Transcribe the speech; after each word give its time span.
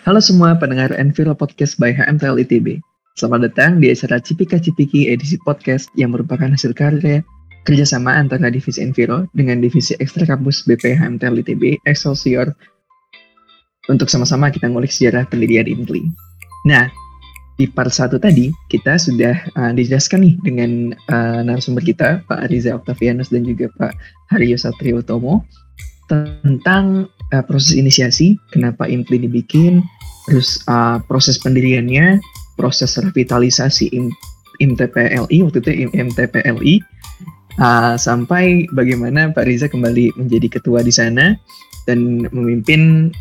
Halo 0.00 0.16
semua 0.16 0.56
pendengar 0.56 0.96
Enviro 0.96 1.36
Podcast 1.36 1.76
by 1.76 1.92
HMTL 1.92 2.40
ITB. 2.40 2.80
Selamat 3.20 3.52
datang 3.52 3.84
di 3.84 3.92
acara 3.92 4.16
Cipika 4.16 4.56
Cipiki 4.56 5.12
edisi 5.12 5.36
podcast 5.44 5.92
yang 5.92 6.16
merupakan 6.16 6.48
hasil 6.48 6.72
karya 6.72 7.20
kerjasama 7.68 8.16
antara 8.16 8.48
Divisi 8.48 8.80
Enviro 8.80 9.28
dengan 9.36 9.60
Divisi 9.60 9.92
Ekstra 10.00 10.24
Kampus 10.24 10.64
BP 10.64 10.96
HMTL 10.96 11.44
ITB 11.44 11.84
Excelsior 11.84 12.48
untuk 13.92 14.08
sama-sama 14.08 14.48
kita 14.48 14.72
ngulik 14.72 14.88
sejarah 14.88 15.28
pendirian 15.28 15.68
INTLI. 15.68 16.08
Nah, 16.64 16.88
di 17.60 17.68
part 17.68 17.92
1 17.92 18.16
tadi 18.16 18.48
kita 18.72 18.96
sudah 18.96 19.36
uh, 19.52 19.72
dijelaskan 19.76 20.24
nih 20.24 20.34
dengan 20.40 20.96
uh, 21.12 21.44
narasumber 21.44 21.84
kita 21.84 22.24
Pak 22.24 22.48
Riza 22.48 22.72
Octavianus 22.72 23.28
dan 23.28 23.44
juga 23.44 23.68
Pak 23.76 23.92
Haryo 24.32 24.56
Satrio 24.56 25.04
Tomo 25.04 25.44
tentang 26.08 27.06
uh, 27.30 27.44
proses 27.46 27.78
inisiasi, 27.78 28.34
kenapa 28.50 28.90
IMPLI 28.90 29.30
dibikin, 29.30 29.86
terus 30.28 30.60
uh, 30.68 31.00
proses 31.06 31.40
pendiriannya, 31.40 32.20
proses 32.58 32.96
revitalisasi 33.00 33.92
IM, 33.94 34.12
IMTPLI 34.60 35.36
waktu 35.46 35.58
itu 35.64 35.70
IMTPLI 35.88 36.74
uh, 37.60 37.94
sampai 37.96 38.68
bagaimana 38.76 39.32
Pak 39.32 39.44
Riza 39.48 39.66
kembali 39.68 40.16
menjadi 40.20 40.60
ketua 40.60 40.84
di 40.84 40.92
sana 40.92 41.32
dan 41.88 42.28
memimpin 42.28 43.12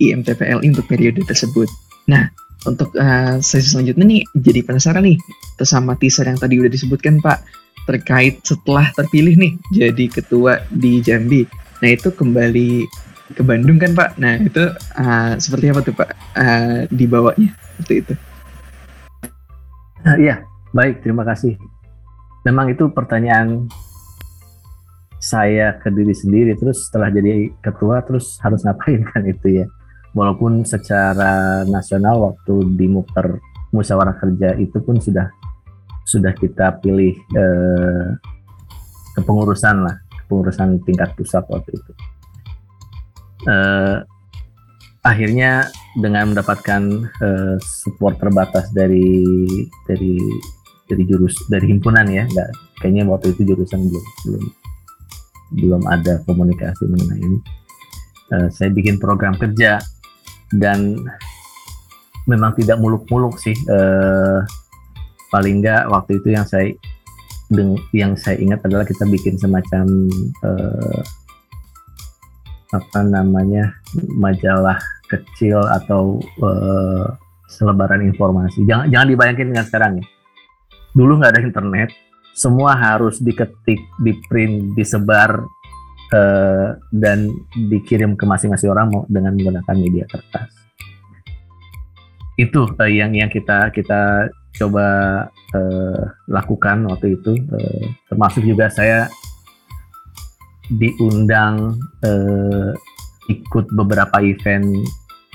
IMTPLI 0.00 0.64
untuk 0.64 0.88
periode 0.88 1.20
tersebut. 1.28 1.68
Nah, 2.08 2.32
untuk 2.64 2.92
uh, 2.96 3.40
sesi 3.40 3.72
selanjutnya 3.72 4.04
nih 4.04 4.22
jadi 4.36 4.60
penasaran 4.64 5.04
nih 5.04 5.18
sama 5.60 5.92
teaser 6.00 6.24
yang 6.24 6.40
tadi 6.40 6.56
udah 6.56 6.72
disebutkan 6.72 7.20
Pak 7.20 7.44
terkait 7.84 8.40
setelah 8.44 8.88
terpilih 8.96 9.36
nih 9.36 9.52
jadi 9.72 10.04
ketua 10.08 10.64
di 10.72 11.00
Jambi 11.04 11.44
Nah 11.80 11.88
itu 11.96 12.12
kembali 12.12 12.84
ke 13.34 13.42
Bandung 13.46 13.78
kan 13.78 13.94
Pak. 13.94 14.18
Nah 14.18 14.38
itu 14.42 14.62
uh, 14.74 15.32
seperti 15.38 15.70
apa 15.70 15.80
tuh 15.86 15.94
Pak 15.94 16.10
uh, 16.36 16.78
dibawanya 16.90 17.54
seperti 17.78 17.94
itu? 18.02 18.14
Uh, 20.02 20.16
iya 20.18 20.42
baik 20.74 21.02
terima 21.04 21.22
kasih. 21.26 21.54
Memang 22.46 22.72
itu 22.72 22.88
pertanyaan 22.90 23.68
saya 25.20 25.76
ke 25.76 25.92
diri 25.92 26.16
sendiri 26.16 26.56
terus 26.56 26.88
setelah 26.88 27.12
jadi 27.12 27.52
ketua 27.60 28.00
terus 28.00 28.40
harus 28.40 28.64
ngapain 28.64 29.04
kan 29.12 29.22
itu 29.28 29.62
ya. 29.62 29.66
Walaupun 30.10 30.66
secara 30.66 31.62
nasional 31.70 32.18
waktu 32.18 32.66
di 32.74 32.90
muker 32.90 33.38
musyawarah 33.70 34.18
kerja 34.18 34.58
itu 34.58 34.82
pun 34.82 34.98
sudah 34.98 35.30
sudah 36.02 36.34
kita 36.34 36.82
pilih 36.82 37.14
eh, 37.14 38.08
kepengurusan 39.14 39.86
lah 39.86 39.94
pengurusan 40.26 40.82
tingkat 40.82 41.14
pusat 41.14 41.46
waktu 41.46 41.78
itu. 41.78 41.92
Uh, 43.48 44.04
akhirnya 45.00 45.72
dengan 45.96 46.32
mendapatkan 46.32 47.08
uh, 47.24 47.56
support 47.60 48.20
terbatas 48.20 48.68
dari 48.76 49.48
dari 49.88 50.20
dari 50.84 51.02
jurus 51.08 51.36
dari 51.48 51.72
himpunan 51.72 52.04
ya, 52.10 52.28
nggak 52.28 52.48
kayaknya 52.82 53.08
waktu 53.08 53.32
itu 53.32 53.48
jurusan 53.54 53.80
belum 53.88 54.06
belum 54.26 54.44
belum 55.50 55.82
ada 55.88 56.20
komunikasi 56.28 56.84
mengenai 56.90 57.20
ini. 57.20 57.38
Uh, 58.30 58.48
saya 58.52 58.70
bikin 58.70 59.00
program 59.00 59.34
kerja 59.34 59.82
dan 60.54 61.00
memang 62.28 62.54
tidak 62.58 62.78
muluk-muluk 62.78 63.40
sih. 63.40 63.56
Uh, 63.66 64.44
paling 65.30 65.62
nggak 65.62 65.86
waktu 65.88 66.18
itu 66.18 66.34
yang 66.34 66.46
saya 66.46 66.70
yang 67.90 68.14
saya 68.14 68.38
ingat 68.38 68.62
adalah 68.62 68.86
kita 68.86 69.02
bikin 69.10 69.34
semacam 69.34 69.86
uh, 70.46 71.02
apa 72.70 73.02
namanya 73.02 73.74
majalah 74.14 74.78
kecil 75.10 75.58
atau 75.58 76.22
uh, 76.42 77.06
selebaran 77.50 78.06
informasi. 78.06 78.62
Jangan 78.62 78.86
jangan 78.94 79.08
dibayangkan 79.10 79.46
dengan 79.50 79.66
sekarang 79.66 79.92
ya. 79.98 80.06
Dulu 80.94 81.12
nggak 81.18 81.32
ada 81.34 81.42
internet, 81.42 81.90
semua 82.34 82.78
harus 82.78 83.18
diketik, 83.18 83.78
di 84.02 84.12
print, 84.30 84.74
disebar 84.78 85.42
uh, 86.14 86.68
dan 86.94 87.30
dikirim 87.70 88.14
ke 88.14 88.24
masing-masing 88.26 88.70
orang 88.70 88.90
dengan 89.10 89.34
menggunakan 89.34 89.76
media 89.76 90.06
kertas. 90.06 90.50
Itu 92.38 92.70
uh, 92.70 92.90
yang 92.90 93.14
yang 93.14 93.30
kita 93.30 93.74
kita 93.74 94.30
coba 94.54 94.86
uh, 95.54 96.02
lakukan 96.26 96.86
waktu 96.90 97.18
itu 97.18 97.38
uh, 97.38 97.84
termasuk 98.10 98.42
juga 98.46 98.66
saya 98.70 99.10
diundang 100.78 101.78
uh, 102.06 102.70
ikut 103.30 103.66
beberapa 103.74 104.22
event. 104.22 104.66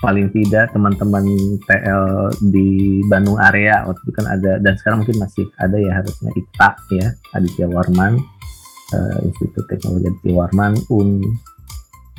Paling 0.03 0.29
tidak 0.35 0.75
teman-teman 0.75 1.23
PL 1.65 2.29
di 2.51 2.99
Bandung 3.07 3.39
area 3.39 3.87
waktu 3.87 4.03
itu 4.05 4.13
kan 4.13 4.27
ada 4.27 4.59
dan 4.61 4.75
sekarang 4.77 5.01
mungkin 5.01 5.17
masih 5.23 5.47
ada 5.57 5.81
ya 5.81 5.97
harusnya 5.97 6.29
ITA 6.35 6.69
ya 6.93 7.07
Aditya 7.33 7.65
Warman 7.71 8.19
uh, 8.91 9.17
Institut 9.23 9.65
Teknologi 9.65 10.11
Aditya 10.11 10.35
Warman 10.35 10.77
Un 10.93 11.23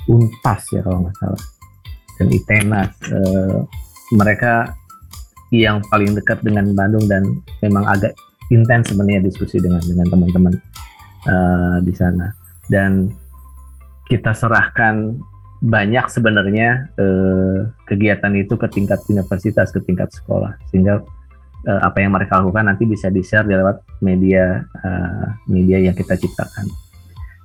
Unpas 0.09 0.67
ya 0.73 0.83
kalau 0.83 1.05
nggak 1.05 1.17
salah 1.21 1.43
dan 2.17 2.27
ITENAS 2.33 2.91
uh, 3.13 3.61
mereka 4.17 4.73
yang 5.55 5.79
paling 5.93 6.17
dekat 6.17 6.43
dengan 6.43 6.73
Bandung 6.75 7.07
dan 7.07 7.23
memang 7.63 7.87
agak 7.87 8.17
intens 8.51 8.91
sebenarnya 8.91 9.23
diskusi 9.23 9.63
dengan 9.63 9.85
dengan 9.85 10.07
teman-teman 10.11 10.55
uh, 11.29 11.79
di 11.85 11.93
sana 11.95 12.46
dan 12.71 13.15
kita 14.07 14.31
serahkan 14.35 15.19
banyak 15.65 16.07
sebenarnya 16.13 16.93
uh, 17.01 17.67
kegiatan 17.89 18.33
itu 18.37 18.55
ke 18.55 18.69
tingkat 18.71 19.01
universitas 19.09 19.73
ke 19.73 19.81
tingkat 19.83 20.13
sekolah. 20.13 20.55
Sehingga 20.71 21.03
uh, 21.67 21.81
apa 21.83 21.99
yang 22.05 22.15
mereka 22.15 22.39
lakukan 22.39 22.71
nanti 22.71 22.85
bisa 22.87 23.11
di 23.11 23.25
share 23.25 23.49
lewat 23.49 23.83
media 24.05 24.63
uh, 24.85 25.27
media 25.51 25.81
yang 25.81 25.97
kita 25.97 26.15
ciptakan. 26.15 26.67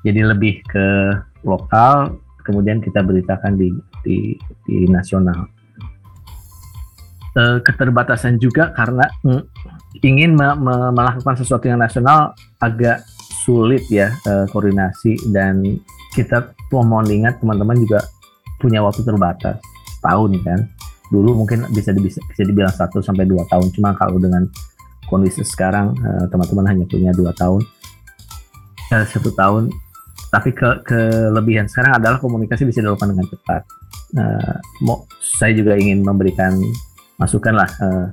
Jadi 0.06 0.22
lebih 0.26 0.66
ke 0.66 1.18
lokal 1.46 2.18
kemudian 2.46 2.82
kita 2.82 3.02
beritakan 3.06 3.58
di 3.58 3.70
di, 4.06 4.36
di 4.66 4.86
nasional. 4.90 5.50
Uh, 7.32 7.64
keterbatasan 7.64 8.44
juga 8.44 8.76
karena 8.76 9.08
mm, 9.24 9.44
ingin 10.04 10.36
me 10.36 10.52
me 10.60 10.92
melakukan 10.92 11.40
sesuatu 11.40 11.64
yang 11.64 11.80
nasional 11.80 12.36
agak 12.60 13.08
sulit 13.42 13.90
ya 13.90 14.14
uh, 14.30 14.46
koordinasi 14.54 15.34
dan 15.34 15.62
kita 16.14 16.54
mohon 16.70 17.08
ingat 17.10 17.42
teman-teman 17.42 17.76
juga 17.82 18.06
punya 18.62 18.86
waktu 18.86 19.02
terbatas 19.02 19.58
tahun 20.06 20.38
kan. 20.46 20.60
Dulu 21.12 21.44
mungkin 21.44 21.68
bisa 21.76 21.92
bisa, 21.92 22.24
bisa 22.24 22.44
dibilang 22.48 22.72
satu 22.72 23.04
sampai 23.04 23.28
dua 23.28 23.44
tahun 23.52 23.68
cuma 23.76 23.92
kalau 24.00 24.16
dengan 24.16 24.48
kondisi 25.12 25.44
sekarang 25.44 25.92
eh, 25.92 26.26
teman-teman 26.32 26.64
uh, 26.64 26.70
hanya 26.72 26.86
punya 26.88 27.12
dua 27.12 27.36
tahun 27.36 27.60
uh, 28.96 29.06
satu 29.12 29.36
tahun. 29.36 29.68
Tapi 30.32 30.56
ke 30.56 30.88
kelebihan 30.88 31.68
sekarang 31.68 32.00
adalah 32.00 32.16
komunikasi 32.24 32.64
bisa 32.64 32.80
dilakukan 32.80 33.12
dengan 33.12 33.28
cepat. 33.28 33.62
Uh, 34.16 34.56
mau 34.88 35.04
saya 35.20 35.52
juga 35.52 35.76
ingin 35.76 36.00
memberikan 36.00 36.56
masukan 37.20 37.60
lah 37.60 37.68
uh, 37.84 38.08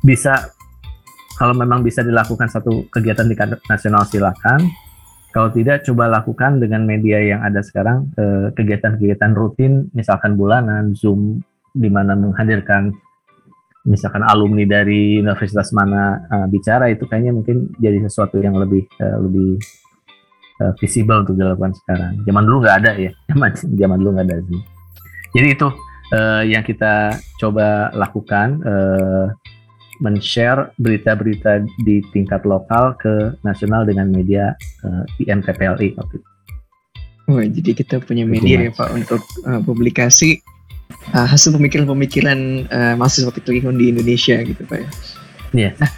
bisa 0.00 0.52
kalau 1.42 1.58
memang 1.58 1.82
bisa 1.82 2.06
dilakukan 2.06 2.46
satu 2.46 2.86
kegiatan 2.86 3.26
di 3.26 3.34
nasional 3.66 4.06
silakan 4.06 4.62
kalau 5.34 5.50
tidak 5.50 5.82
coba 5.82 6.06
lakukan 6.06 6.62
dengan 6.62 6.86
media 6.86 7.18
yang 7.18 7.42
ada 7.42 7.58
sekarang 7.66 8.14
eh, 8.14 8.54
kegiatan-kegiatan 8.54 9.34
rutin 9.34 9.90
misalkan 9.90 10.38
bulanan 10.38 10.94
zoom 10.94 11.42
di 11.74 11.90
mana 11.90 12.14
menghadirkan 12.14 12.94
misalkan 13.82 14.22
alumni 14.22 14.62
dari 14.62 15.18
universitas 15.18 15.74
mana 15.74 16.22
uh, 16.30 16.46
bicara 16.46 16.86
itu 16.94 17.02
kayaknya 17.10 17.34
mungkin 17.34 17.74
jadi 17.82 17.98
sesuatu 18.06 18.38
yang 18.38 18.54
lebih 18.54 18.86
uh, 19.02 19.18
lebih 19.18 19.58
uh, 20.62 20.70
visible 20.78 21.26
untuk 21.26 21.34
dilakukan 21.34 21.74
sekarang. 21.82 22.22
Zaman 22.22 22.42
dulu 22.46 22.62
nggak 22.62 22.78
ada 22.78 22.92
ya, 22.94 23.10
zaman 23.34 23.50
zaman 23.58 23.96
dulu 23.98 24.10
nggak 24.14 24.26
ada 24.30 24.36
sih. 24.46 24.60
Jadi 25.34 25.48
itu 25.50 25.68
uh, 26.14 26.42
yang 26.46 26.62
kita 26.62 27.16
coba 27.42 27.90
lakukan 27.90 28.62
uh, 28.62 29.26
men-share 30.02 30.74
berita-berita 30.82 31.62
di 31.86 32.02
tingkat 32.10 32.42
lokal 32.42 32.98
ke 32.98 33.38
nasional 33.46 33.86
dengan 33.86 34.10
media 34.10 34.58
uh, 34.82 35.06
IMTPLI 35.22 35.94
waktu 35.94 36.14
itu. 36.18 36.28
Wah, 37.30 37.46
jadi 37.46 37.70
kita 37.78 38.02
punya 38.02 38.26
media 38.26 38.66
ya 38.66 38.72
Pak 38.74 38.90
untuk 38.98 39.22
uh, 39.46 39.62
publikasi 39.62 40.42
uh, 41.14 41.26
hasil 41.30 41.54
pemikiran-pemikiran 41.54 42.66
uh, 42.66 42.94
mahasiswa 42.98 43.30
teknik 43.30 43.62
di 43.78 43.94
Indonesia 43.94 44.36
gitu 44.42 44.62
Pak 44.66 44.78
ya. 44.82 44.82
Iya. 44.82 44.90
Yeah. 45.54 45.72
Nah, 45.78 45.90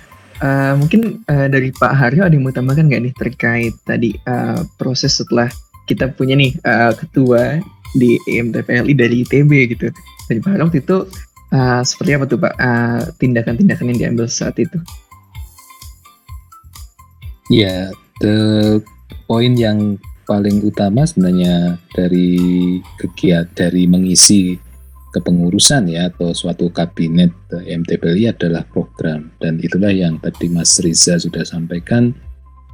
uh, 0.45 0.73
mungkin 0.77 1.25
uh, 1.25 1.49
dari 1.49 1.73
Pak 1.73 1.93
Haryo 1.97 2.29
ada 2.29 2.35
yang 2.37 2.45
mau 2.45 2.53
tambahkan 2.53 2.93
nggak 2.93 3.03
nih 3.09 3.15
terkait 3.17 3.75
tadi 3.89 4.12
uh, 4.29 4.61
proses 4.77 5.17
setelah 5.17 5.49
kita 5.89 6.12
punya 6.12 6.37
nih 6.37 6.53
uh, 6.61 6.93
ketua 6.93 7.61
di 7.97 8.21
IMTPLI 8.29 8.93
dari 8.93 9.25
ITB 9.25 9.50
gitu. 9.73 9.89
Dari 10.29 10.39
Pak 10.45 10.61
waktu 10.61 10.85
itu 10.85 11.09
uh, 11.52 11.82
seperti 11.85 12.11
apa 12.17 12.25
tuh 12.25 12.38
Pak? 12.41 12.55
Eh, 12.56 13.00
tindakan-tindakan 13.20 13.91
yang 13.93 13.99
diambil 13.99 14.26
saat 14.31 14.56
itu? 14.56 14.79
Ya, 17.52 17.93
the 18.25 18.81
poin 19.29 19.52
yang 19.58 20.00
paling 20.25 20.64
utama 20.64 21.05
sebenarnya 21.05 21.76
dari 21.93 22.81
kegiatan 22.96 23.52
dari 23.52 23.85
mengisi 23.85 24.56
kepengurusan 25.12 25.87
ya 25.93 26.11
atau 26.11 26.35
suatu 26.35 26.73
kabinet 26.73 27.31
MTPLI 27.52 28.35
adalah 28.35 28.64
program. 28.67 29.31
Dan 29.38 29.61
itulah 29.61 29.93
yang 29.93 30.19
tadi 30.19 30.50
Mas 30.50 30.81
Riza 30.81 31.20
sudah 31.20 31.47
sampaikan 31.47 32.11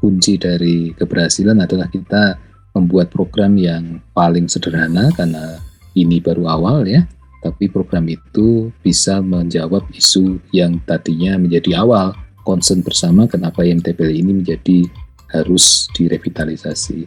kunci 0.00 0.40
dari 0.40 0.96
keberhasilan 0.96 1.60
adalah 1.60 1.90
kita 1.92 2.40
membuat 2.72 3.12
program 3.12 3.58
yang 3.60 4.00
paling 4.16 4.48
sederhana 4.48 5.12
karena 5.12 5.60
ini 5.98 6.22
baru 6.22 6.48
awal 6.48 6.86
ya 6.86 7.04
tapi 7.40 7.72
program 7.72 8.04
itu 8.08 8.68
bisa 8.84 9.24
menjawab 9.24 9.84
isu 9.96 10.40
yang 10.52 10.80
tadinya 10.84 11.40
menjadi 11.40 11.80
awal 11.80 12.12
concern 12.44 12.84
bersama 12.84 13.24
kenapa 13.24 13.64
MTPLI 13.64 14.20
ini 14.20 14.32
menjadi 14.44 14.84
harus 15.32 15.88
direvitalisasi 15.96 17.06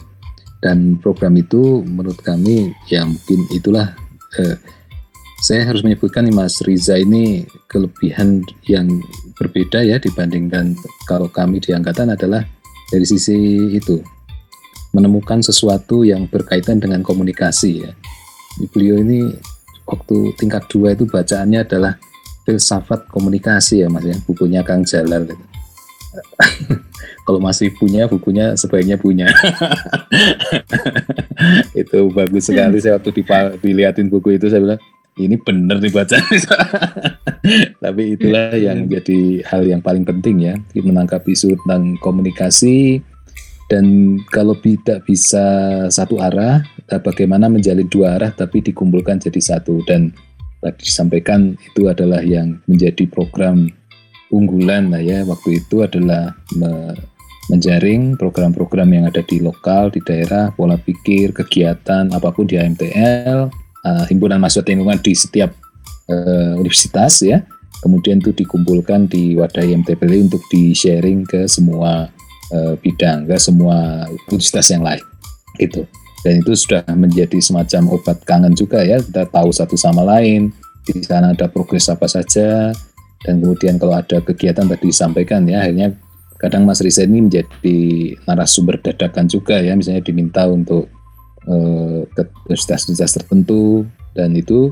dan 0.64 0.98
program 0.98 1.36
itu 1.38 1.84
menurut 1.84 2.18
kami 2.24 2.72
ya 2.88 3.04
mungkin 3.04 3.40
itulah 3.52 3.94
eh, 4.40 4.58
saya 5.44 5.68
harus 5.68 5.84
menyebutkan 5.84 6.24
nih 6.24 6.32
Mas 6.32 6.64
Riza 6.64 6.96
ini 6.96 7.44
kelebihan 7.68 8.40
yang 8.64 8.88
berbeda 9.36 9.84
ya 9.84 10.00
dibandingkan 10.00 10.72
kalau 11.04 11.28
kami 11.28 11.60
di 11.60 11.76
angkatan 11.76 12.16
adalah 12.16 12.48
dari 12.88 13.04
sisi 13.04 13.68
itu 13.76 14.00
menemukan 14.96 15.44
sesuatu 15.44 16.08
yang 16.08 16.30
berkaitan 16.32 16.80
dengan 16.80 17.04
komunikasi 17.04 17.84
ya. 17.84 17.92
Beliau 18.72 19.02
ini 19.04 19.36
waktu 19.88 20.36
tingkat 20.40 20.64
dua 20.72 20.96
itu 20.96 21.04
bacaannya 21.08 21.64
adalah 21.64 21.96
filsafat 22.44 23.08
komunikasi 23.08 23.84
ya 23.84 23.88
mas 23.88 24.04
ya. 24.04 24.16
Bukunya 24.24 24.62
Kang 24.64 24.84
Jalal 24.84 25.28
gitu. 25.28 25.44
kalau 27.26 27.40
masih 27.42 27.74
punya 27.74 28.06
bukunya 28.06 28.54
sebaiknya 28.54 29.00
punya. 29.02 29.32
Itu 31.82 32.14
bagus 32.14 32.52
sekali. 32.52 32.78
Saya 32.78 33.02
waktu 33.02 33.12
dilihatin 33.58 34.14
buku 34.14 34.38
itu 34.38 34.46
saya 34.52 34.62
bilang 34.62 34.82
ini 35.18 35.38
benar 35.38 35.78
nih 35.78 35.94
baca 35.94 36.18
tapi 37.84 38.18
itulah 38.18 38.50
yang 38.58 38.90
menjadi 38.90 39.46
hal 39.46 39.62
yang 39.62 39.82
paling 39.84 40.02
penting 40.02 40.42
ya 40.42 40.56
menangkap 40.74 41.22
isu 41.22 41.54
tentang 41.64 41.94
komunikasi 42.02 43.02
dan 43.74 43.86
kalau 44.30 44.54
tidak 44.62 45.02
bisa 45.10 45.42
satu 45.90 46.22
arah 46.22 46.62
eh, 46.94 47.02
bagaimana 47.02 47.50
menjalin 47.50 47.90
dua 47.90 48.22
arah 48.22 48.30
tapi 48.30 48.62
dikumpulkan 48.62 49.18
jadi 49.18 49.42
satu 49.42 49.82
dan 49.90 50.14
tadi 50.62 50.86
disampaikan 50.86 51.58
itu 51.58 51.90
adalah 51.90 52.22
yang 52.22 52.62
menjadi 52.70 53.10
program 53.10 53.66
unggulan 54.30 54.94
lah 54.94 55.02
ya 55.02 55.26
waktu 55.26 55.66
itu 55.66 55.82
adalah 55.82 56.38
me 56.54 56.94
menjaring 57.52 58.16
program-program 58.16 58.88
yang 58.88 59.06
ada 59.12 59.20
di 59.20 59.44
lokal 59.44 59.92
di 59.92 60.00
daerah 60.00 60.56
pola 60.56 60.80
pikir 60.80 61.36
kegiatan 61.36 62.08
apa 62.16 62.32
pun 62.32 62.48
di 62.48 62.56
AMTL 62.56 63.52
uh, 63.84 64.04
himpunan 64.08 64.40
mahasiswa 64.40 64.64
lingkungan 64.64 65.00
di 65.04 65.12
setiap 65.12 65.52
uh, 66.08 66.56
universitas 66.56 67.20
ya. 67.20 67.44
Kemudian 67.84 68.24
itu 68.24 68.32
dikumpulkan 68.32 69.12
di 69.12 69.36
wadah 69.36 69.60
IMTPL 69.60 70.32
untuk 70.32 70.40
di 70.48 70.72
sharing 70.72 71.28
ke 71.28 71.52
semua 71.52 72.08
uh, 72.54 72.74
bidang, 72.78 73.26
ke 73.26 73.36
semua 73.42 74.06
universitas 74.30 74.70
yang 74.70 74.86
lain. 74.86 75.02
Gitu. 75.58 75.84
Dan 76.24 76.40
itu 76.40 76.54
sudah 76.56 76.86
menjadi 76.94 77.42
semacam 77.42 78.00
obat 78.00 78.22
kangen 78.24 78.56
juga 78.56 78.80
ya. 78.86 79.02
Kita 79.02 79.28
tahu 79.28 79.52
satu 79.52 79.76
sama 79.76 80.06
lain. 80.06 80.56
Di 80.88 81.04
sana 81.04 81.36
ada 81.36 81.52
progres 81.52 81.92
apa 81.92 82.08
saja. 82.08 82.72
Dan 83.26 83.44
kemudian 83.44 83.76
kalau 83.76 83.98
ada 83.98 84.24
kegiatan 84.24 84.68
tadi 84.68 84.92
disampaikan 84.92 85.44
ya, 85.48 85.64
akhirnya 85.68 85.96
kadang 86.40 86.68
Mas 86.68 86.84
Riza 86.84 87.08
ini 87.08 87.24
menjadi 87.24 87.80
narasumber 88.28 88.80
dadakan 88.84 89.32
juga 89.32 89.60
ya, 89.64 89.76
misalnya 89.80 90.04
diminta 90.04 90.44
untuk 90.44 90.92
Eh, 91.44 92.08
ke 92.16 92.24
universitas-universitas 92.48 93.20
tertentu 93.20 93.84
dan 94.16 94.32
itu 94.32 94.72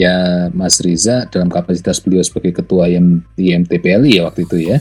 ya 0.00 0.48
Mas 0.48 0.80
Riza 0.80 1.28
dalam 1.28 1.52
kapasitas 1.52 2.00
beliau 2.00 2.24
sebagai 2.24 2.56
ketua 2.56 2.88
IMTPLI 3.36 4.16
ya 4.16 4.24
waktu 4.24 4.48
itu 4.48 4.64
ya 4.64 4.80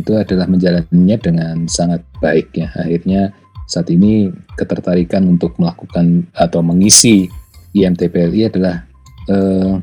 itu 0.00 0.12
adalah 0.14 0.46
menjalannya 0.46 1.16
dengan 1.18 1.56
sangat 1.66 2.02
baik 2.22 2.54
ya 2.54 2.68
akhirnya 2.78 3.34
saat 3.68 3.92
ini 3.92 4.32
ketertarikan 4.56 5.28
untuk 5.28 5.54
melakukan 5.60 6.24
atau 6.32 6.64
mengisi 6.64 7.28
IMTPLI 7.76 8.48
adalah 8.48 8.88
eh, 9.28 9.74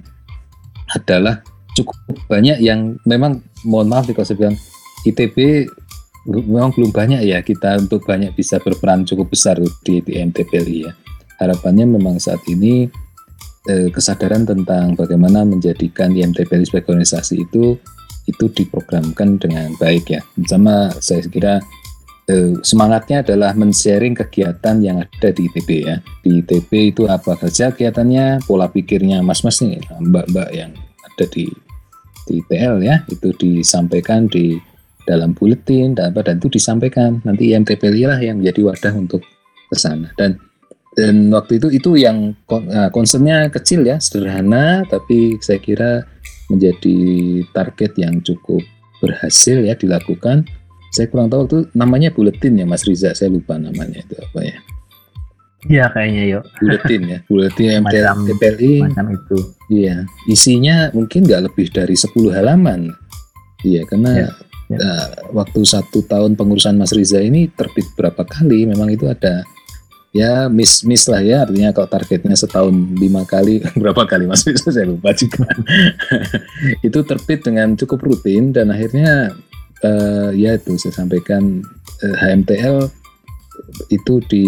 adalah 0.98 1.46
cukup 1.78 1.96
banyak 2.26 2.64
yang 2.64 2.98
memang 3.06 3.46
mohon 3.68 3.92
maaf 3.92 4.10
kalau 4.10 4.26
saya 4.26 4.48
bilang 4.48 4.58
ITB 5.06 5.68
memang 6.26 6.74
belum 6.74 6.90
banyak 6.90 7.22
ya 7.30 7.46
kita 7.46 7.78
untuk 7.78 8.02
banyak 8.02 8.34
bisa 8.34 8.58
berperan 8.58 9.06
cukup 9.06 9.30
besar 9.30 9.62
di, 9.86 10.02
di 10.02 10.14
MTPLI 10.18 10.78
ya. 10.90 10.92
Harapannya 11.38 11.86
memang 11.86 12.18
saat 12.18 12.42
ini 12.50 12.90
eh, 13.70 13.90
kesadaran 13.94 14.50
tentang 14.50 14.98
bagaimana 14.98 15.46
menjadikan 15.46 16.10
IMTPLI 16.10 16.66
sebagai 16.66 16.98
organisasi 16.98 17.46
itu 17.46 17.78
itu 18.26 18.46
diprogramkan 18.50 19.38
dengan 19.38 19.74
baik 19.78 20.10
ya. 20.10 20.22
Sama 20.50 20.94
saya 20.98 21.22
kira 21.26 21.62
eh, 22.30 22.54
semangatnya 22.66 23.22
adalah 23.22 23.54
men-sharing 23.54 24.18
kegiatan 24.18 24.82
yang 24.82 25.06
ada 25.06 25.30
di 25.30 25.46
ITB 25.50 25.70
ya. 25.86 25.98
Di 26.26 26.42
ITB 26.42 26.96
itu 26.96 27.04
apa 27.06 27.38
saja 27.46 27.74
kegiatannya, 27.74 28.46
pola 28.50 28.70
pikirnya 28.70 29.22
mas-mas 29.22 29.62
nih, 29.62 29.82
mbak-mbak 30.02 30.50
yang 30.54 30.74
ada 31.02 31.26
di 31.30 31.50
di 32.26 32.42
TL 32.50 32.82
ya, 32.82 33.06
itu 33.14 33.30
disampaikan 33.38 34.26
di 34.26 34.58
dalam 35.06 35.38
buletin 35.38 35.94
dan 35.94 36.12
apa 36.12 36.26
dan 36.26 36.42
itu 36.42 36.50
disampaikan 36.58 37.22
nanti 37.22 37.54
IMTPLI 37.54 38.04
lah 38.10 38.20
yang 38.20 38.42
menjadi 38.42 38.62
wadah 38.66 38.94
untuk 38.98 39.22
ke 39.70 39.78
sana 39.78 40.10
dan 40.18 40.42
dan 40.98 41.30
waktu 41.30 41.62
itu 41.62 41.68
itu 41.70 41.92
yang 42.02 42.34
nah, 42.50 42.90
concernnya 42.90 43.48
kecil 43.54 43.86
ya 43.86 44.02
sederhana 44.02 44.82
tapi 44.90 45.38
saya 45.40 45.62
kira 45.62 46.10
menjadi 46.52 46.98
target 47.52 47.92
yang 47.98 48.22
cukup 48.22 48.62
berhasil 49.02 49.60
ya 49.62 49.74
dilakukan 49.76 50.46
saya 50.94 51.12
kurang 51.12 51.28
tahu 51.28 51.42
itu 51.46 51.58
namanya 51.76 52.14
buletin 52.14 52.56
ya 52.56 52.66
Mas 52.66 52.88
Riza 52.88 53.12
saya 53.12 53.28
lupa 53.34 53.60
namanya 53.60 54.00
itu 54.00 54.16
apa 54.16 54.42
ya 54.42 54.58
Iya 55.66 55.90
kayaknya 55.90 56.24
yuk. 56.30 56.44
Buletin 56.62 57.02
ya, 57.10 57.20
buletin 57.26 57.82
MTPLI. 57.90 58.86
Macam 58.86 59.08
itu. 59.18 59.38
Iya, 59.74 60.06
isinya 60.30 60.94
mungkin 60.94 61.26
nggak 61.26 61.50
lebih 61.50 61.74
dari 61.74 61.98
10 61.98 62.14
halaman. 62.38 62.94
Iya, 63.66 63.82
karena 63.90 64.12
ya. 64.14 64.30
Ya. 64.70 64.78
Nah, 64.82 65.06
waktu 65.34 65.62
satu 65.62 66.06
tahun 66.06 66.38
pengurusan 66.38 66.78
Mas 66.78 66.94
Riza 66.94 67.22
ini 67.22 67.50
terbit 67.54 67.86
berapa 67.98 68.26
kali? 68.26 68.66
Memang 68.70 68.94
itu 68.94 69.10
ada 69.10 69.46
ya 70.16 70.48
miss 70.48 70.88
miss 70.88 71.12
lah 71.12 71.20
ya 71.20 71.44
artinya 71.44 71.76
kalau 71.76 71.92
targetnya 71.92 72.40
setahun 72.40 72.72
lima 72.96 73.28
kali 73.28 73.60
berapa 73.82 74.08
kali 74.08 74.32
Mas 74.32 74.42
Riza 74.48 74.72
saya 74.72 74.88
lupa 74.88 75.12
juga 75.12 75.44
itu 76.88 77.00
terbit 77.04 77.44
dengan 77.44 77.76
cukup 77.76 78.00
rutin 78.00 78.56
dan 78.56 78.72
akhirnya 78.72 79.36
uh, 79.84 80.32
ya 80.32 80.56
itu 80.56 80.80
saya 80.80 81.04
sampaikan 81.04 81.60
eh, 82.00 82.16
HMTL 82.16 82.88
itu 83.92 84.24
di 84.32 84.48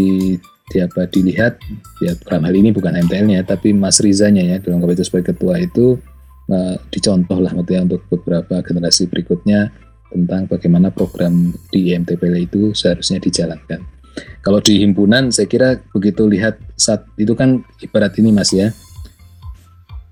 di 0.67 0.77
apa 0.79 1.03
dilihat 1.07 1.59
ya 2.00 2.15
dalam 2.27 2.47
hal 2.47 2.55
ini 2.55 2.71
bukan 2.71 2.95
HMTL-nya 2.95 3.43
tapi 3.43 3.75
Mas 3.75 4.00
Rizanya 4.00 4.43
ya 4.47 4.57
dalam 4.63 4.79
kapasitas 4.79 5.12
sebagai 5.12 5.36
ketua 5.36 5.59
itu 5.59 6.00
uh, 6.47 6.75
dicontoh 6.91 7.39
lah 7.43 7.51
maksudnya 7.51 7.88
untuk 7.88 8.03
beberapa 8.07 8.63
generasi 8.63 9.07
berikutnya 9.07 9.71
tentang 10.12 10.47
bagaimana 10.47 10.91
program 10.91 11.51
di 11.71 11.91
IMTPL 11.91 12.36
itu 12.47 12.71
seharusnya 12.71 13.19
dijalankan. 13.19 13.97
Kalau 14.41 14.63
di 14.63 14.81
himpunan, 14.81 15.29
saya 15.29 15.45
kira 15.45 15.77
begitu 15.91 16.25
lihat 16.25 16.57
saat 16.79 17.05
itu 17.19 17.36
kan 17.36 17.62
ibarat 17.83 18.15
ini 18.17 18.31
mas 18.31 18.53
ya, 18.55 18.71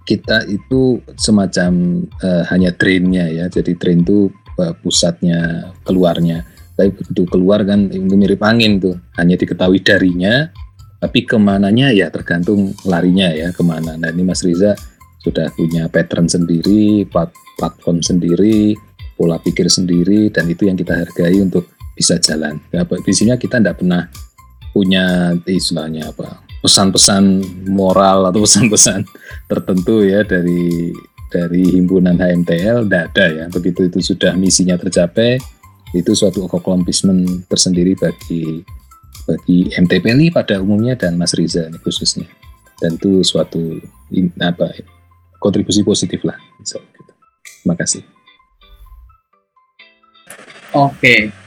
kita 0.06 0.46
itu 0.46 1.02
semacam 1.18 2.04
uh, 2.22 2.44
hanya 2.54 2.70
drainnya 2.76 3.26
ya, 3.32 3.46
jadi 3.50 3.74
drain 3.80 4.06
itu 4.06 4.30
uh, 4.62 4.74
pusatnya 4.80 5.72
keluarnya. 5.88 6.46
Tapi 6.76 6.92
begitu 6.92 7.24
keluar 7.32 7.64
kan 7.64 7.88
itu 7.88 8.04
mirip 8.04 8.44
angin 8.44 8.78
tuh, 8.78 9.00
hanya 9.16 9.40
diketahui 9.40 9.80
darinya, 9.80 10.52
tapi 11.00 11.24
ke 11.24 11.38
mananya 11.40 11.94
ya 11.94 12.12
tergantung 12.12 12.76
larinya 12.84 13.32
ya 13.32 13.54
ke 13.56 13.64
mana. 13.64 13.96
Nah 13.96 14.12
ini 14.12 14.28
Mas 14.28 14.44
Riza 14.44 14.76
sudah 15.24 15.50
punya 15.56 15.88
pattern 15.88 16.28
sendiri, 16.28 17.08
platform 17.58 18.04
sendiri, 18.04 18.76
pola 19.16 19.40
pikir 19.40 19.72
sendiri 19.72 20.28
dan 20.30 20.46
itu 20.52 20.68
yang 20.68 20.76
kita 20.76 20.94
hargai 20.94 21.40
untuk 21.40 21.75
bisa 21.96 22.20
jalan. 22.20 22.60
Ya, 22.70 22.84
kita 23.40 23.58
tidak 23.58 23.80
pernah 23.80 24.12
punya 24.76 25.32
istilahnya 25.48 26.12
apa 26.12 26.44
pesan-pesan 26.60 27.24
moral 27.72 28.28
atau 28.28 28.44
pesan-pesan 28.46 29.08
tertentu 29.48 30.04
ya 30.04 30.28
dari 30.28 30.92
dari 31.32 31.64
himpunan 31.80 32.20
HMTL 32.20 32.84
tidak 32.84 33.16
ada 33.16 33.26
ya 33.32 33.46
begitu 33.48 33.88
itu 33.88 34.04
sudah 34.04 34.36
misinya 34.36 34.76
tercapai 34.76 35.40
itu 35.96 36.12
suatu 36.12 36.44
accomplishment 36.52 37.48
tersendiri 37.48 37.96
bagi 37.96 38.60
bagi 39.26 39.72
MTPLI 39.72 40.36
pada 40.36 40.60
umumnya 40.60 41.00
dan 41.00 41.16
Mas 41.16 41.32
Riza 41.32 41.72
ini 41.72 41.80
khususnya 41.80 42.28
dan 42.84 43.00
itu 43.00 43.24
suatu 43.24 43.80
apa 44.44 44.76
kontribusi 45.40 45.88
positif 45.88 46.20
lah 46.28 46.36
so, 46.68 46.84
gitu. 46.84 47.12
terima 47.64 47.80
kasih 47.80 48.04
Oke. 50.76 51.45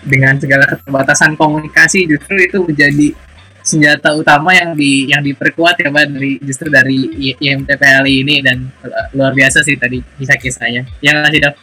Dengan 0.00 0.40
segala 0.40 0.64
keterbatasan 0.64 1.36
komunikasi 1.36 2.08
justru 2.08 2.40
itu 2.40 2.58
menjadi 2.64 3.12
senjata 3.60 4.16
utama 4.16 4.56
yang 4.56 4.72
di 4.72 5.12
yang 5.12 5.20
diperkuat 5.20 5.76
ya 5.76 5.92
Pak 5.92 6.04
dari 6.16 6.40
justru 6.40 6.72
dari 6.72 7.32
IMTPLI 7.36 8.14
ini 8.24 8.40
dan 8.40 8.72
uh, 8.82 9.06
luar 9.12 9.36
biasa 9.36 9.60
sih 9.60 9.76
tadi 9.76 10.00
kisah-kisahnya. 10.16 10.88
Yang 11.04 11.16
ngasih 11.20 11.40
dok. 11.44 11.54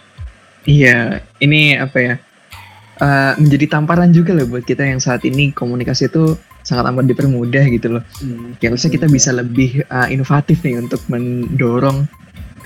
Iya, 0.68 0.98
ini 1.42 1.80
apa 1.80 1.98
ya? 1.98 2.16
Uh, 2.98 3.38
menjadi 3.38 3.78
tamparan 3.78 4.10
juga 4.10 4.34
loh 4.34 4.50
buat 4.50 4.66
kita 4.66 4.82
yang 4.82 4.98
saat 4.98 5.22
ini 5.22 5.54
komunikasi 5.54 6.10
itu 6.10 6.34
sangat 6.66 6.90
amat 6.92 7.06
dipermudah 7.08 7.66
gitu 7.70 7.98
loh. 7.98 8.04
Hmm. 8.20 8.58
Ya 8.60 8.74
harusnya 8.74 8.92
kita 8.92 9.08
bisa 9.08 9.32
lebih 9.32 9.86
uh, 9.88 10.10
inovatif 10.10 10.66
nih 10.66 10.82
untuk 10.82 11.00
mendorong 11.08 12.10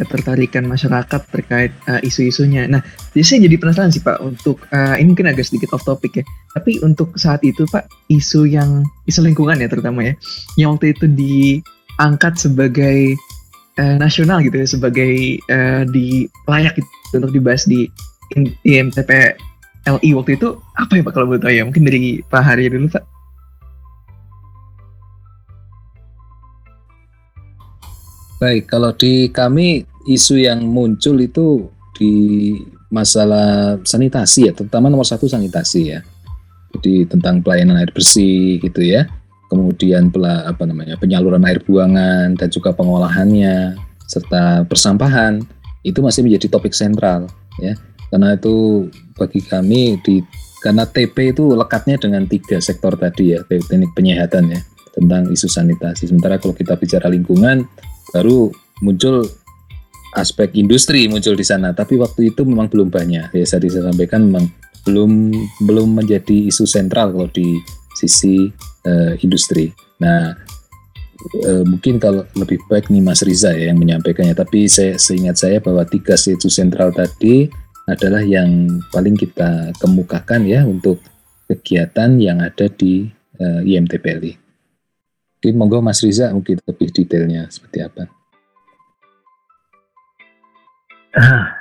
ketertarikan 0.01 0.65
masyarakat 0.65 1.21
terkait 1.29 1.69
uh, 1.85 2.01
isu-isunya. 2.01 2.65
Nah, 2.65 2.81
jadi 3.13 3.21
saya 3.21 3.39
jadi 3.45 3.55
penasaran 3.61 3.93
sih 3.93 4.01
Pak 4.01 4.17
untuk 4.25 4.57
uh, 4.73 4.97
ini 4.97 5.13
mungkin 5.13 5.29
agak 5.29 5.45
sedikit 5.45 5.77
off 5.77 5.85
topic 5.85 6.17
ya. 6.17 6.25
Tapi 6.57 6.81
untuk 6.81 7.13
saat 7.21 7.45
itu 7.45 7.69
Pak 7.69 7.85
isu 8.09 8.49
yang 8.49 8.81
isu 9.05 9.21
lingkungan 9.21 9.61
ya 9.61 9.69
terutama 9.69 10.01
ya, 10.01 10.13
yang 10.57 10.73
waktu 10.73 10.97
itu 10.97 11.05
diangkat 11.05 12.33
sebagai 12.41 13.13
uh, 13.77 13.95
nasional 14.01 14.41
gitu 14.41 14.57
ya, 14.57 14.65
sebagai 14.65 15.37
uh, 15.53 15.85
di 15.85 16.25
layak 16.49 16.81
gitu, 16.81 16.89
untuk 17.21 17.31
dibahas 17.37 17.69
di 17.69 17.85
IMTP 18.65 19.37
LI 19.85 20.09
waktu 20.17 20.37
itu 20.37 20.57
apa 20.77 20.97
ya 20.97 21.05
Pak 21.05 21.13
kalau 21.13 21.29
boleh 21.29 21.41
tahu 21.41 21.53
ya? 21.53 21.61
Mungkin 21.61 21.85
dari 21.85 22.25
Pak 22.25 22.41
Hari 22.41 22.73
dulu 22.73 22.89
Pak. 22.89 23.05
Baik, 28.41 28.73
kalau 28.73 28.89
di 28.97 29.29
kami 29.29 29.85
isu 30.07 30.41
yang 30.41 30.63
muncul 30.65 31.17
itu 31.21 31.69
di 31.95 32.13
masalah 32.91 33.79
sanitasi 33.85 34.49
ya, 34.49 34.53
terutama 34.53 34.91
nomor 34.91 35.07
satu 35.07 35.25
sanitasi 35.25 35.81
ya. 35.95 35.99
Jadi 36.71 37.07
tentang 37.07 37.43
pelayanan 37.43 37.79
air 37.79 37.91
bersih 37.91 38.59
gitu 38.63 38.83
ya. 38.83 39.07
Kemudian 39.51 40.07
pela, 40.07 40.47
apa 40.47 40.63
namanya 40.63 40.95
penyaluran 40.95 41.43
air 41.43 41.59
buangan 41.59 42.39
dan 42.39 42.47
juga 42.47 42.71
pengolahannya 42.71 43.75
serta 44.07 44.63
persampahan 44.63 45.43
itu 45.83 45.99
masih 45.99 46.23
menjadi 46.23 46.47
topik 46.47 46.71
sentral 46.71 47.27
ya. 47.59 47.75
Karena 48.11 48.35
itu 48.35 48.87
bagi 49.15 49.43
kami 49.43 49.99
di 50.03 50.23
karena 50.61 50.85
TP 50.85 51.33
itu 51.33 51.51
lekatnya 51.57 51.97
dengan 51.97 52.27
tiga 52.29 52.61
sektor 52.61 52.93
tadi 52.95 53.35
ya, 53.35 53.43
teknik 53.47 53.91
penyehatan 53.97 54.51
ya 54.51 54.61
tentang 54.95 55.31
isu 55.31 55.47
sanitasi. 55.47 56.11
Sementara 56.11 56.37
kalau 56.39 56.55
kita 56.55 56.75
bicara 56.75 57.07
lingkungan 57.07 57.65
baru 58.11 58.51
muncul 58.83 59.25
aspek 60.15 60.51
industri 60.59 61.07
muncul 61.07 61.35
di 61.35 61.45
sana 61.45 61.71
tapi 61.71 61.95
waktu 61.95 62.35
itu 62.35 62.43
memang 62.43 62.67
belum 62.67 62.91
banyak. 62.91 63.31
Ya 63.31 63.45
saya 63.47 63.63
bisa 63.63 63.79
sampaikan 63.83 64.27
memang 64.27 64.51
belum 64.83 65.31
belum 65.65 65.89
menjadi 66.01 66.49
isu 66.49 66.65
sentral 66.65 67.13
kalau 67.13 67.29
di 67.29 67.59
sisi 67.95 68.49
uh, 68.87 69.13
industri. 69.21 69.71
Nah 70.01 70.33
uh, 71.45 71.63
mungkin 71.63 72.01
kalau 72.01 72.25
lebih 72.33 72.59
baik 72.67 72.89
nih 72.89 73.03
Mas 73.03 73.21
Riza 73.21 73.53
ya 73.53 73.71
yang 73.71 73.79
menyampaikannya 73.79 74.33
tapi 74.33 74.65
saya 74.65 74.97
seingat 74.97 75.37
saya 75.37 75.61
bahwa 75.61 75.85
tiga 75.85 76.17
isu 76.17 76.49
sentral 76.49 76.91
tadi 76.91 77.47
adalah 77.89 78.21
yang 78.21 78.69
paling 78.93 79.17
kita 79.17 79.73
kemukakan 79.81 80.45
ya 80.45 80.63
untuk 80.63 81.01
kegiatan 81.49 82.15
yang 82.21 82.39
ada 82.39 82.71
di 82.71 83.09
uh, 83.41 83.59
eh, 83.59 83.75
IMTPLI 83.75 84.39
Mungkin 85.41 85.55
monggo 85.57 85.81
Mas 85.81 86.05
Riza 86.05 86.29
mungkin 86.29 86.61
lebih 86.61 86.93
detailnya 86.93 87.49
seperti 87.49 87.81
apa. 87.81 88.20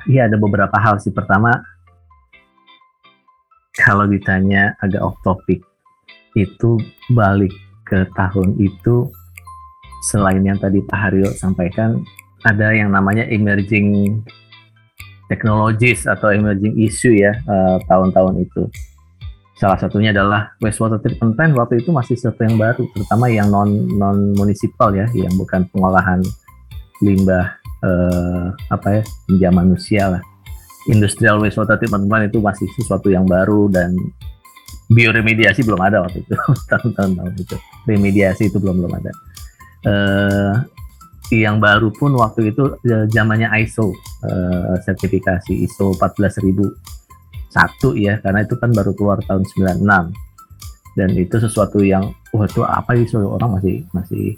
Iya 0.06 0.30
ada 0.30 0.38
beberapa 0.38 0.78
hal 0.78 1.02
sih. 1.02 1.10
Pertama, 1.10 1.50
kalau 3.74 4.06
ditanya 4.06 4.78
agak 4.78 5.02
off 5.02 5.18
topic, 5.26 5.58
itu 6.38 6.78
balik 7.10 7.50
ke 7.82 8.06
tahun 8.14 8.54
itu 8.62 9.10
selain 10.06 10.46
yang 10.46 10.56
tadi 10.56 10.78
Pak 10.86 10.98
Haryo 10.98 11.28
sampaikan, 11.34 11.98
ada 12.46 12.70
yang 12.70 12.94
namanya 12.94 13.26
emerging 13.26 14.22
technologies 15.26 16.06
atau 16.06 16.30
emerging 16.30 16.78
issue 16.78 17.12
ya 17.12 17.34
uh, 17.50 17.82
tahun-tahun 17.90 18.46
itu. 18.46 18.64
Salah 19.60 19.76
satunya 19.76 20.14
adalah 20.14 20.56
wastewater 20.64 21.02
treatment 21.04 21.36
plant 21.36 21.52
waktu 21.52 21.84
itu 21.84 21.92
masih 21.92 22.16
sesuatu 22.16 22.48
yang 22.48 22.56
baru, 22.56 22.86
terutama 22.96 23.28
yang 23.28 23.52
non 23.52 23.68
non 23.98 24.32
municipal 24.32 24.88
ya, 24.94 25.04
yang 25.12 25.34
bukan 25.36 25.68
pengolahan 25.68 26.24
limbah 27.04 27.59
eh, 27.84 28.46
apa 28.68 28.88
ya 29.00 29.02
pinjam 29.28 29.52
manusia 29.56 30.02
lah. 30.18 30.22
Industrial 30.88 31.36
wastewater 31.36 31.76
treatment 31.76 32.08
plant 32.08 32.32
itu 32.32 32.40
masih 32.40 32.66
sesuatu 32.76 33.12
yang 33.12 33.28
baru 33.28 33.68
dan 33.68 33.92
bioremediasi 34.90 35.62
belum 35.62 35.80
ada 35.80 36.02
waktu 36.02 36.24
itu 36.24 36.34
tahun-tahun 36.70 37.36
itu. 37.36 37.56
Remediasi 37.86 38.48
itu 38.48 38.58
belum 38.58 38.84
belum 38.84 38.92
ada. 38.96 39.12
Eh, 39.80 40.54
yang 41.30 41.62
baru 41.62 41.94
pun 41.94 42.12
waktu 42.18 42.50
itu 42.50 42.74
eh, 42.84 43.06
zamannya 43.08 43.48
ISO 43.62 43.94
eh, 44.26 44.76
sertifikasi 44.82 45.52
ISO 45.54 45.94
14000 45.94 46.90
satu 47.50 47.98
ya 47.98 48.18
karena 48.22 48.46
itu 48.46 48.54
kan 48.58 48.70
baru 48.70 48.94
keluar 48.94 49.18
tahun 49.26 49.42
96 49.82 49.86
dan 50.98 51.10
itu 51.14 51.36
sesuatu 51.38 51.82
yang 51.82 52.14
wah 52.34 52.46
itu 52.46 52.62
apa 52.66 52.94
sih 52.98 53.06
orang 53.18 53.58
masih 53.58 53.86
masih 53.94 54.34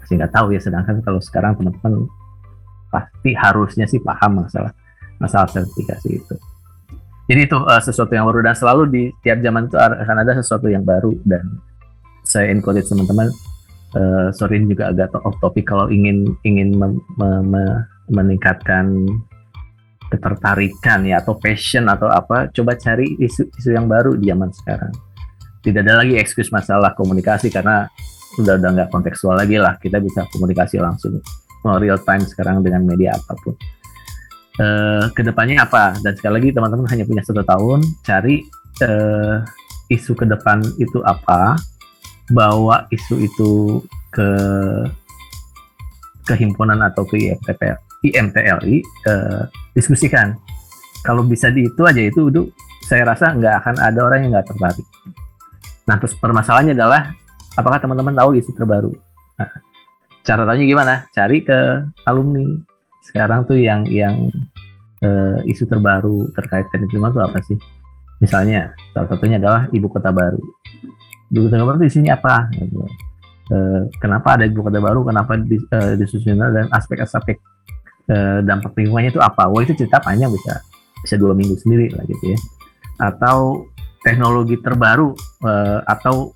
masih 0.00 0.14
nggak 0.20 0.32
tahu 0.32 0.46
ya. 0.56 0.60
Sedangkan 0.60 1.04
kalau 1.04 1.20
sekarang 1.20 1.56
teman-teman 1.56 2.08
pasti 2.92 3.32
harusnya 3.32 3.88
sih 3.88 4.04
paham 4.04 4.44
masalah 4.44 4.76
masalah 5.16 5.48
sertifikasi 5.48 6.08
itu. 6.12 6.34
Jadi 7.30 7.40
itu 7.48 7.56
uh, 7.56 7.80
sesuatu 7.80 8.12
yang 8.12 8.28
baru 8.28 8.44
dan 8.44 8.52
selalu 8.52 8.82
di 8.90 9.02
tiap 9.24 9.40
zaman 9.40 9.70
itu 9.70 9.78
akan 9.80 10.16
ada 10.20 10.32
sesuatu 10.36 10.68
yang 10.68 10.84
baru 10.84 11.16
dan 11.24 11.48
saya 12.26 12.52
encourage 12.52 12.90
teman-teman 12.90 13.32
uh, 13.96 14.28
sorry 14.34 14.60
juga 14.66 14.90
agak 14.90 15.14
off 15.22 15.38
topic 15.40 15.64
kalau 15.70 15.88
ingin 15.88 16.28
ingin 16.44 16.74
me, 16.76 16.92
me, 17.16 17.30
me, 17.40 17.62
meningkatkan 18.10 18.92
ketertarikan 20.12 21.08
ya 21.08 21.24
atau 21.24 21.40
passion 21.40 21.88
atau 21.88 22.10
apa 22.12 22.52
coba 22.52 22.76
cari 22.76 23.16
isu-isu 23.16 23.72
yang 23.72 23.88
baru 23.88 24.12
di 24.18 24.28
zaman 24.28 24.52
sekarang. 24.52 24.92
Tidak 25.62 25.78
ada 25.78 26.02
lagi 26.02 26.18
excuse 26.18 26.50
masalah 26.50 26.92
komunikasi 26.92 27.48
karena 27.48 27.86
udah 28.42 28.58
udah 28.60 28.70
nggak 28.76 28.88
kontekstual 28.92 29.36
lagi 29.36 29.60
lah 29.60 29.76
kita 29.76 30.00
bisa 30.00 30.24
komunikasi 30.32 30.80
langsung 30.80 31.20
real 31.78 31.98
time 32.02 32.26
sekarang 32.26 32.60
dengan 32.60 32.82
media 32.82 33.14
apa 33.14 33.32
pun 33.38 33.54
uh, 34.58 35.06
ke 35.14 35.22
depannya 35.22 35.62
apa 35.62 35.96
dan 36.02 36.12
sekali 36.18 36.42
lagi 36.42 36.48
teman-teman 36.50 36.86
hanya 36.90 37.04
punya 37.06 37.22
satu 37.22 37.42
tahun 37.46 37.80
cari 38.02 38.42
uh, 38.82 39.44
isu 39.92 40.12
ke 40.18 40.26
depan 40.26 40.64
itu 40.80 40.98
apa 41.06 41.56
bawa 42.32 42.88
isu 42.90 43.14
itu 43.22 43.52
ke 44.10 44.28
kehimpunan 46.26 46.78
atau 46.82 47.02
ke 47.06 47.18
IFPPL 47.18 47.92
IMTLI 48.02 48.82
uh, 49.06 49.42
diskusikan. 49.78 50.34
Kalau 51.02 51.26
bisa 51.26 51.50
di 51.50 51.66
itu 51.66 51.82
aja 51.82 51.98
itu, 51.98 52.30
itu 52.30 52.42
saya 52.86 53.06
rasa 53.06 53.34
nggak 53.34 53.54
akan 53.62 53.74
ada 53.78 54.00
orang 54.02 54.18
yang 54.26 54.30
nggak 54.38 54.46
tertarik. 54.54 54.86
Nah 55.86 55.96
terus 55.98 56.14
permasalahannya 56.18 56.74
adalah 56.78 57.10
apakah 57.58 57.78
teman-teman 57.82 58.14
tahu 58.14 58.38
isu 58.38 58.50
terbaru? 58.54 58.94
Nah, 59.38 59.50
cara 60.22 60.42
tanya 60.46 60.64
gimana? 60.64 60.94
Cari 61.10 61.42
ke 61.42 61.86
alumni. 62.06 62.46
Sekarang 63.02 63.44
tuh 63.46 63.58
yang 63.58 63.82
yang 63.90 64.30
uh, 65.02 65.38
isu 65.46 65.66
terbaru 65.66 66.30
terkait 66.34 66.70
lingkungan 66.74 67.12
itu 67.12 67.20
apa 67.22 67.38
sih? 67.42 67.58
Misalnya 68.22 68.70
salah 68.94 69.10
satunya 69.10 69.36
adalah 69.42 69.66
ibu 69.74 69.90
kota 69.90 70.14
baru. 70.14 70.38
Ibu 71.34 71.50
kota 71.50 71.66
baru 71.66 71.76
itu 71.82 71.98
isinya 71.98 72.14
apa? 72.14 72.46
Gitu. 72.54 72.78
Uh, 73.50 73.90
kenapa 73.98 74.38
ada 74.38 74.46
ibu 74.46 74.62
kota 74.62 74.78
baru? 74.78 75.02
Kenapa 75.02 75.34
di, 75.36 75.58
uh, 75.58 75.98
dan 75.98 76.66
aspek-aspek 76.70 77.36
eh, 78.10 78.38
dampak 78.42 78.74
lingkungannya 78.74 79.14
itu 79.14 79.22
apa? 79.22 79.46
Wah 79.50 79.62
itu 79.62 79.74
cerita 79.78 80.02
panjang 80.02 80.30
bisa 80.32 80.58
bisa 81.02 81.14
dua 81.18 81.34
minggu 81.34 81.58
sendiri 81.58 81.90
lah 81.94 82.02
gitu 82.06 82.34
ya. 82.34 82.38
Atau 83.02 83.70
teknologi 84.02 84.58
terbaru 84.58 85.14
eh, 85.46 85.80
atau 85.86 86.30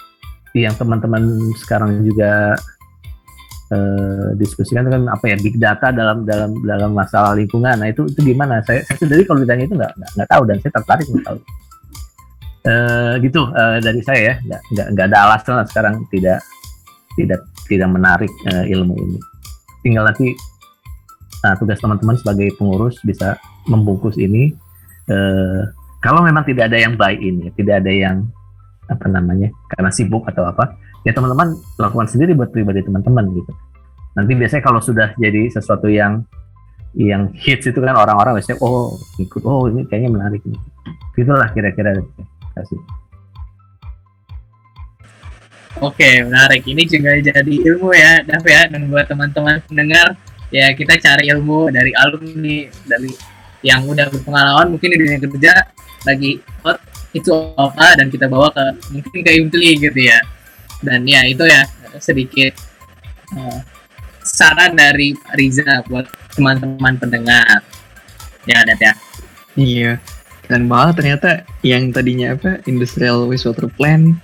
yang 0.57 0.73
teman-teman 0.75 1.52
sekarang 1.61 2.00
juga 2.07 2.57
eh, 3.73 4.29
diskusikan 4.39 4.87
kan 4.87 5.03
apa 5.11 5.25
ya 5.33 5.37
big 5.41 5.57
data 5.59 5.91
dalam 5.91 6.23
dalam 6.23 6.55
dalam 6.63 6.91
masalah 6.95 7.35
lingkungan. 7.35 7.81
Nah 7.81 7.89
itu 7.91 8.07
itu 8.07 8.21
gimana? 8.23 8.63
Saya, 8.63 8.85
saya 8.87 8.97
sendiri 9.01 9.27
kalau 9.27 9.43
ditanya 9.43 9.65
itu 9.67 9.75
nggak 9.75 9.93
nggak 9.97 10.29
tahu 10.29 10.43
dan 10.47 10.57
saya 10.63 10.73
tertarik 10.75 11.07
untuk 11.11 11.25
tahu. 11.25 11.39
Eh, 12.67 13.13
gitu 13.23 13.43
eh, 13.55 13.79
dari 13.79 14.01
saya 14.03 14.21
ya 14.21 14.35
nggak 14.43 14.63
nggak 14.75 14.87
nggak 14.95 15.07
ada 15.15 15.19
alasan 15.31 15.55
lah 15.63 15.67
sekarang 15.71 15.95
tidak 16.11 16.43
tidak 17.15 17.41
tidak 17.67 17.89
menarik 17.91 18.33
eh, 18.51 18.75
ilmu 18.75 18.95
ini. 18.95 19.19
Tinggal 19.87 20.11
nanti 20.11 20.35
Nah, 21.47 21.55
tugas 21.55 21.79
teman-teman 21.79 22.19
sebagai 22.19 22.59
pengurus 22.59 22.99
bisa 23.07 23.39
membungkus 23.71 24.19
ini. 24.19 24.51
Eh, 25.07 25.63
kalau 26.03 26.27
memang 26.27 26.43
tidak 26.43 26.75
ada 26.75 26.79
yang 26.83 26.99
baik 26.99 27.23
ini, 27.23 27.55
tidak 27.55 27.87
ada 27.87 27.93
yang 27.95 28.17
apa 28.91 29.07
namanya 29.07 29.51
karena 29.71 29.91
sibuk 29.95 30.27
atau 30.27 30.43
apa, 30.47 30.75
ya 31.07 31.15
teman-teman 31.15 31.55
lakukan 31.79 32.11
sendiri 32.11 32.35
buat 32.35 32.51
pribadi 32.51 32.83
teman-teman 32.83 33.31
gitu. 33.31 33.53
Nanti 34.19 34.33
biasanya 34.35 34.63
kalau 34.67 34.83
sudah 34.83 35.15
jadi 35.15 35.47
sesuatu 35.47 35.87
yang 35.87 36.27
yang 36.99 37.31
hits 37.37 37.71
itu 37.71 37.79
kan 37.79 37.95
orang-orang 37.95 38.41
biasanya 38.41 38.59
oh 38.65 38.99
ikut 39.23 39.43
oh 39.47 39.71
ini 39.71 39.87
kayaknya 39.87 40.11
menarik 40.11 40.43
nih. 40.43 40.59
Itulah 41.15 41.49
kira-kira 41.55 41.95
kasih. 42.59 42.81
Oke, 45.77 46.25
menarik. 46.25 46.65
Ini 46.65 46.89
juga 46.89 47.21
jadi 47.21 47.55
ilmu 47.69 47.93
ya, 47.93 48.25
Dav 48.25 48.41
ya. 48.49 48.65
Dan 48.65 48.89
buat 48.89 49.05
teman-teman 49.13 49.61
pendengar, 49.69 50.17
ya 50.49 50.73
kita 50.73 50.97
cari 50.97 51.29
ilmu 51.29 51.69
dari 51.69 51.93
alumni, 51.93 52.65
dari 52.89 53.13
yang 53.61 53.85
udah 53.85 54.09
berpengalaman 54.09 54.73
mungkin 54.73 54.89
di 54.89 54.99
dunia 55.01 55.19
kerja 55.21 55.53
lagi 56.09 56.41
hot 56.65 56.81
itu 57.13 57.33
apa 57.57 57.97
dan 57.99 58.09
kita 58.09 58.25
bawa 58.29 58.49
ke 58.53 58.65
mungkin 58.89 59.21
ke 59.21 59.33
Impli 59.37 59.77
gitu 59.77 60.01
ya. 60.01 60.17
Dan 60.85 61.09
ya 61.09 61.25
itu 61.25 61.45
ya 61.45 61.64
sedikit 61.97 62.52
uh, 63.35 63.61
saran 64.21 64.76
dari 64.76 65.16
Riza 65.35 65.85
buat 65.88 66.06
teman-teman 66.35 67.00
pendengar. 67.00 67.62
Ya, 68.45 68.62
Dav 68.62 68.78
ya. 68.78 68.92
Iya. 69.56 69.92
Dan 70.47 70.71
malah 70.71 70.95
ternyata 70.95 71.42
yang 71.66 71.90
tadinya 71.90 72.38
apa 72.38 72.62
industrial 72.71 73.26
wastewater 73.26 73.66
plant 73.75 74.14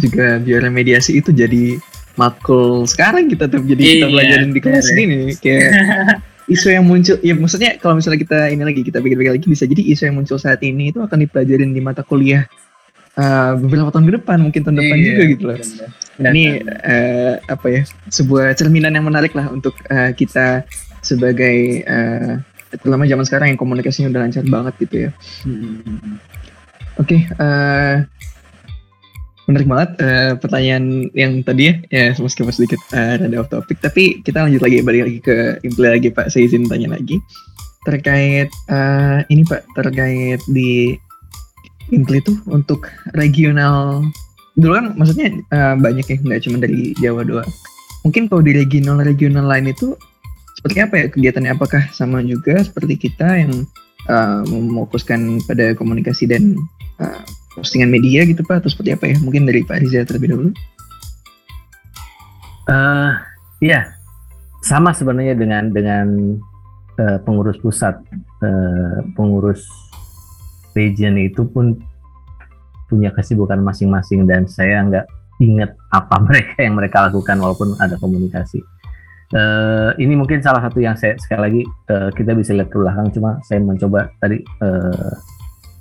juga 0.00 0.40
bioremediasi 0.40 1.20
itu 1.20 1.32
jadi 1.32 1.76
makul 2.16 2.88
sekarang 2.88 3.28
kita 3.28 3.44
tuh 3.48 3.60
jadi 3.60 3.76
kita 3.80 4.06
Iya, 4.08 4.12
pelajarin 4.12 4.50
di 4.56 4.60
kelas 4.60 4.88
bener. 4.88 5.00
ini 5.04 5.20
kayak 5.36 5.70
isu 6.56 6.68
yang 6.72 6.84
muncul 6.88 7.16
ya 7.20 7.34
maksudnya 7.36 7.76
kalau 7.76 8.00
misalnya 8.00 8.20
kita 8.24 8.38
ini 8.52 8.62
lagi 8.64 8.80
kita 8.80 9.04
pikir-pikir 9.04 9.32
lagi 9.36 9.48
bisa 9.48 9.64
jadi 9.68 9.82
isu 9.92 10.02
yang 10.08 10.16
muncul 10.16 10.40
saat 10.40 10.60
ini 10.64 10.96
itu 10.96 11.00
akan 11.04 11.28
dipelajarin 11.28 11.76
di 11.76 11.80
mata 11.84 12.00
kuliah 12.00 12.48
uh, 13.16 13.52
beberapa 13.58 13.90
tahun 13.90 14.06
ke 14.06 14.12
depan 14.20 14.38
mungkin 14.40 14.60
tahun 14.62 14.76
depan 14.78 14.96
Iya, 14.96 15.06
juga 15.06 15.22
gitu 15.28 15.44
loh 15.44 15.58
Dan- 16.16 16.32
ini 16.32 16.44
eh, 16.64 17.36
apa 17.44 17.66
ya 17.68 17.82
sebuah 18.08 18.56
cerminan 18.56 18.96
yang 18.96 19.04
menarik 19.04 19.36
lah 19.36 19.52
untuk 19.52 19.76
eh, 19.88 20.16
kita 20.16 20.64
sebagai 21.00 21.84
eh, 21.84 22.32
terutama 22.72 23.04
zaman 23.04 23.24
sekarang 23.24 23.52
yang 23.52 23.60
komunikasinya 23.60 24.08
udah 24.08 24.20
lancar 24.24 24.44
banget 24.44 24.74
gitu 24.80 24.96
ya 24.96 25.10
Hmm. 25.44 26.16
Oke, 26.96 27.28
eh 27.28 27.96
menarik 29.46 29.68
banget 29.68 29.90
eh, 30.00 30.32
pertanyaan 30.40 31.06
yang 31.12 31.38
tadi 31.44 31.70
ya, 31.70 31.74
ya 31.92 32.06
meskipun 32.16 32.50
sedikit 32.50 32.80
eh, 32.90 33.20
rada 33.20 33.36
off 33.38 33.46
topic, 33.46 33.78
tapi 33.78 34.18
kita 34.18 34.42
lanjut 34.42 34.58
lagi 34.58 34.80
balik 34.82 35.02
lagi 35.06 35.20
ke 35.20 35.36
impli 35.62 35.86
lagi 35.86 36.08
Pak. 36.10 36.32
Saya 36.32 36.48
izin 36.48 36.66
tanya 36.66 36.96
lagi 36.96 37.20
terkait 37.84 38.48
eh, 38.48 39.18
ini 39.28 39.44
Pak 39.44 39.62
terkait 39.76 40.40
di 40.48 40.96
impli 41.94 42.18
tuh 42.22 42.38
untuk 42.50 42.90
regional 43.14 44.02
dulu 44.56 44.72
kan 44.72 44.86
maksudnya 44.96 45.28
eh, 45.32 45.74
banyak 45.76 46.06
ya 46.08 46.16
nggak 46.22 46.40
cuma 46.48 46.56
dari 46.58 46.96
Jawa 46.98 47.22
doang. 47.22 47.50
Mungkin 48.06 48.30
kalau 48.30 48.42
di 48.42 48.54
regional-regional 48.54 49.44
lain 49.44 49.74
itu 49.74 49.98
seperti 50.54 50.78
apa 50.80 50.94
ya 50.96 51.06
kegiatannya? 51.10 51.52
Apakah 51.52 51.82
sama 51.90 52.22
juga 52.22 52.62
seperti 52.62 52.94
kita 53.10 53.26
yang 53.34 53.66
uh, 54.06 54.46
memfokuskan 54.46 55.42
pada 55.42 55.74
komunikasi 55.74 56.30
dan 56.30 56.54
uh, 57.02 57.22
postingan 57.58 57.90
media 57.90 58.22
gitu 58.22 58.46
Pak 58.46 58.62
atau 58.62 58.70
seperti 58.70 58.94
apa 58.94 59.10
ya? 59.10 59.16
Mungkin 59.18 59.50
dari 59.50 59.66
Pak 59.66 59.82
Riza 59.82 60.06
terlebih 60.06 60.38
dahulu. 60.38 60.50
Eh, 62.66 63.10
iya, 63.62 63.94
sama 64.58 64.90
sebenarnya 64.90 65.38
dengan 65.38 65.70
dengan 65.70 66.34
eh, 66.98 67.18
pengurus 67.22 67.58
pusat, 67.62 67.94
Eh, 68.36 68.98
pengurus 69.16 69.64
region 70.76 71.16
itu 71.16 71.48
pun 71.48 71.80
punya 72.86 73.10
kesibukan 73.10 73.58
masing-masing 73.64 74.28
dan 74.28 74.46
saya 74.46 74.84
nggak 74.86 75.06
ingat 75.42 75.74
apa 75.90 76.16
mereka 76.26 76.56
yang 76.62 76.74
mereka 76.76 77.08
lakukan 77.08 77.36
walaupun 77.40 77.74
ada 77.80 77.96
komunikasi. 77.98 78.60
Eh, 79.26 79.90
ini 79.98 80.14
mungkin 80.14 80.38
salah 80.38 80.62
satu 80.62 80.78
yang 80.78 80.94
saya 80.94 81.18
sekali 81.18 81.40
lagi 81.42 81.62
eh, 81.66 82.10
kita 82.14 82.30
bisa 82.38 82.54
lihat 82.54 82.70
ke 82.70 82.78
belakang, 82.78 83.10
cuma 83.10 83.42
saya 83.42 83.58
mencoba 83.58 84.14
tadi 84.22 84.38
eh, 84.38 85.12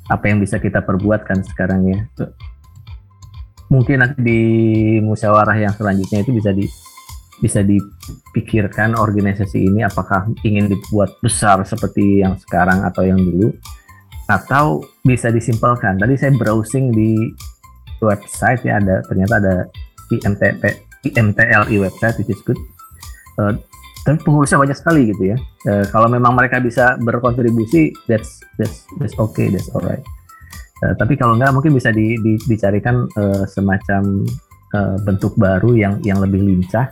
apa 0.09 0.25
yang 0.25 0.41
bisa 0.41 0.57
kita 0.57 0.81
perbuat 0.81 1.21
kan 1.29 1.45
sekarang 1.45 1.85
ya. 1.85 1.99
Mungkin 3.69 4.01
nanti 4.01 4.17
di 4.21 4.41
musyawarah 5.01 5.57
yang 5.61 5.73
selanjutnya 5.77 6.25
itu 6.25 6.33
bisa 6.33 6.53
di 6.53 6.65
bisa 7.35 7.59
dipikirkan 7.61 8.95
organisasi 8.95 9.67
ini 9.67 9.83
apakah 9.83 10.25
ingin 10.47 10.71
dibuat 10.71 11.19
besar 11.19 11.59
seperti 11.67 12.23
yang 12.23 12.39
sekarang 12.39 12.87
atau 12.87 13.03
yang 13.03 13.19
dulu 13.19 13.51
atau 14.25 14.81
bisa 15.05 15.29
disimpelkan. 15.29 16.01
Tadi 16.01 16.13
saya 16.17 16.33
browsing 16.33 16.93
di 16.93 17.29
website 18.01 18.65
ya 18.65 18.81
ada 18.81 19.01
ternyata 19.05 19.39
ada 19.39 19.55
IMTP 20.11 20.63
IMTLI 21.05 21.75
website 21.81 22.17
which 22.17 22.33
is 22.33 22.41
good. 22.41 22.57
Eh, 23.41 23.53
tapi 24.05 24.21
pengurusnya 24.21 24.61
banyak 24.61 24.77
sekali 24.77 25.09
gitu 25.09 25.33
ya. 25.33 25.37
Eh, 25.69 25.85
kalau 25.89 26.09
memang 26.09 26.33
mereka 26.37 26.61
bisa 26.61 26.97
berkontribusi 27.01 27.93
that's 28.09 28.41
that's 28.57 28.85
that's 28.97 29.17
okay, 29.17 29.49
that's 29.53 29.69
alright. 29.73 30.01
Eh, 30.85 30.93
tapi 30.97 31.17
kalau 31.17 31.37
enggak 31.37 31.53
mungkin 31.53 31.73
bisa 31.73 31.93
di, 31.93 32.17
di- 32.21 32.41
dicarikan 32.49 33.05
eh, 33.05 33.43
semacam 33.49 34.25
eh, 34.73 34.97
bentuk 35.05 35.37
baru 35.37 35.77
yang 35.77 35.93
yang 36.01 36.17
lebih 36.21 36.41
lincah 36.41 36.89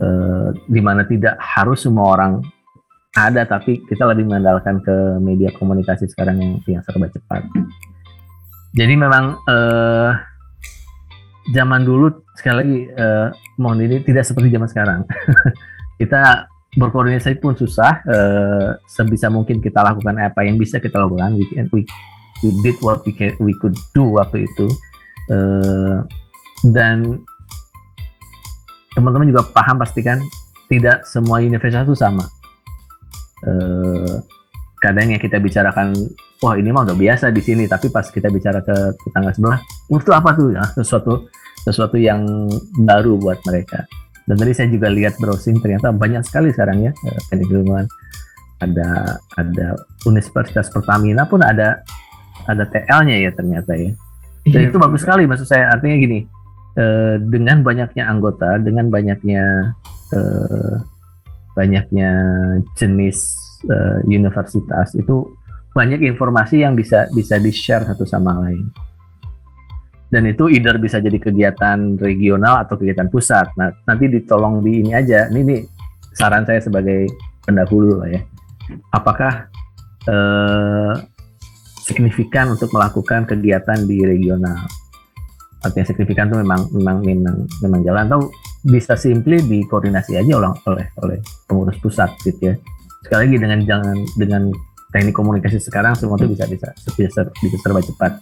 eh, 0.00 0.48
di 0.68 0.80
mana 0.84 1.04
tidak 1.08 1.40
harus 1.40 1.84
semua 1.84 2.16
orang 2.16 2.40
ada 3.16 3.42
tapi 3.48 3.80
kita 3.88 4.04
lebih 4.04 4.28
mengandalkan 4.28 4.84
ke 4.84 5.16
media 5.22 5.48
komunikasi 5.56 6.10
sekarang 6.10 6.36
yang 6.38 6.52
yang 6.68 6.82
serba 6.84 7.08
cepat. 7.08 7.44
Jadi 8.76 8.94
memang 8.94 9.40
eh, 9.48 10.10
zaman 11.56 11.82
dulu 11.88 12.12
sekali 12.36 12.56
lagi 12.60 12.78
eh, 12.92 13.28
mohon 13.56 13.80
ini 13.80 14.04
tidak 14.04 14.28
seperti 14.28 14.52
zaman 14.52 14.68
sekarang. 14.68 15.00
kita 16.00 16.46
berkoordinasi 16.76 17.40
pun 17.40 17.56
susah. 17.56 18.04
eh, 18.04 18.68
sebisa 18.84 19.32
mungkin 19.32 19.64
kita 19.64 19.80
lakukan 19.80 20.14
apa 20.20 20.44
yang 20.44 20.60
bisa 20.60 20.76
kita 20.78 21.00
lakukan. 21.00 21.32
We, 21.34 21.44
can- 21.48 21.70
we, 21.72 21.82
we 22.44 22.50
did 22.60 22.76
what 22.84 23.00
we, 23.08 23.16
can, 23.16 23.32
we 23.40 23.56
could 23.56 23.74
do 23.96 24.04
waktu 24.20 24.44
itu. 24.44 24.68
Eh, 25.32 25.96
dan 26.70 27.18
teman-teman 28.92 29.30
juga 29.30 29.46
paham 29.54 29.78
pastikan 29.80 30.20
tidak 30.68 31.02
semua 31.08 31.40
universitas 31.40 31.88
itu 31.88 31.96
sama. 31.96 32.37
Eh, 33.46 34.14
kadang 34.78 35.10
yang 35.10 35.20
kita 35.22 35.38
bicarakan, 35.38 35.94
wah 36.38 36.54
ini 36.54 36.70
mah 36.70 36.86
udah 36.86 36.94
biasa 36.94 37.30
di 37.34 37.42
sini, 37.42 37.66
tapi 37.66 37.90
pas 37.90 38.06
kita 38.06 38.30
bicara 38.30 38.62
ke 38.62 38.74
tetangga 39.02 39.34
sebelah, 39.34 39.58
"Wah, 39.90 39.98
itu 39.98 40.10
apa 40.14 40.30
tuh? 40.34 40.54
Ya, 40.54 40.64
sesuatu 40.74 41.26
sesuatu 41.66 41.98
yang 41.98 42.24
baru 42.80 43.18
buat 43.18 43.42
mereka. 43.44 43.84
Dan 44.24 44.36
tadi 44.36 44.52
saya 44.52 44.68
juga 44.68 44.88
lihat 44.88 45.16
browsing 45.16 45.58
ternyata 45.60 45.88
banyak 45.92 46.20
sekali 46.24 46.52
sekarang 46.52 46.84
ya 46.84 46.92
eh, 47.32 47.42
ilmuwan. 47.44 47.88
Ada 48.58 49.18
ada 49.38 49.66
Universitas 50.04 50.68
Pertamina 50.68 51.24
pun 51.24 51.40
ada 51.40 51.80
ada 52.44 52.64
TL-nya 52.64 53.16
ya 53.18 53.30
ternyata 53.32 53.72
ya. 53.76 53.92
Dan 54.48 54.60
Iya. 54.64 54.68
itu 54.72 54.78
bagus 54.80 55.04
sekali 55.04 55.28
maksud 55.28 55.44
saya 55.44 55.68
artinya 55.72 55.96
gini 56.00 56.18
eh, 56.76 57.16
dengan 57.20 57.60
banyaknya 57.60 58.04
anggota 58.08 58.56
dengan 58.60 58.88
banyaknya 58.88 59.72
eh, 60.12 60.74
banyaknya 61.58 62.10
jenis 62.78 63.18
eh, 63.66 63.98
universitas 64.06 64.94
itu 64.94 65.26
banyak 65.74 66.06
informasi 66.06 66.62
yang 66.62 66.78
bisa 66.78 67.10
bisa 67.10 67.42
di 67.42 67.50
share 67.50 67.82
satu 67.82 68.06
sama 68.06 68.38
lain. 68.46 68.70
Dan 70.08 70.24
itu 70.24 70.48
either 70.48 70.78
bisa 70.78 71.02
jadi 71.02 71.18
kegiatan 71.20 71.98
regional 71.98 72.64
atau 72.64 72.78
kegiatan 72.78 73.10
pusat. 73.10 73.50
Nah 73.58 73.74
nanti 73.84 74.06
ditolong 74.06 74.62
di 74.62 74.86
ini 74.86 74.94
aja. 74.94 75.26
Ini 75.26 75.40
nih 75.42 75.60
saran 76.14 76.46
saya 76.46 76.62
sebagai 76.62 77.10
pendahulu 77.42 78.00
lah 78.00 78.08
ya. 78.14 78.22
Apakah 78.94 79.50
eh, 80.06 80.94
signifikan 81.88 82.52
untuk 82.52 82.68
melakukan 82.72 83.24
kegiatan 83.24 83.88
di 83.88 84.04
regional. 84.04 84.60
Artinya 85.64 85.86
signifikan 85.88 86.28
itu 86.28 86.36
memang 86.40 86.68
memang 86.76 86.96
memang 87.00 87.36
memang 87.64 87.80
jalan. 87.80 88.04
Atau 88.06 88.20
bisa 88.68 88.94
simply 89.00 89.40
dikoordinasi 89.40 90.20
aja 90.20 90.32
oleh 90.36 90.52
oleh 90.68 90.86
oleh 91.00 91.18
pengurus 91.48 91.80
pusat 91.80 92.12
gitu 92.22 92.52
ya. 92.52 92.54
Sekali 93.00 93.20
lagi 93.26 93.36
dengan 93.40 93.58
jangan 93.64 93.96
dengan 94.20 94.42
teknik 94.92 95.16
komunikasi 95.16 95.56
sekarang 95.60 95.96
semua 95.96 96.20
itu 96.20 96.28
bisa 96.36 96.44
bisa 96.44 96.68
bisa, 96.96 97.20
bisa 97.32 97.56
serba 97.64 97.80
cepat. 97.80 98.12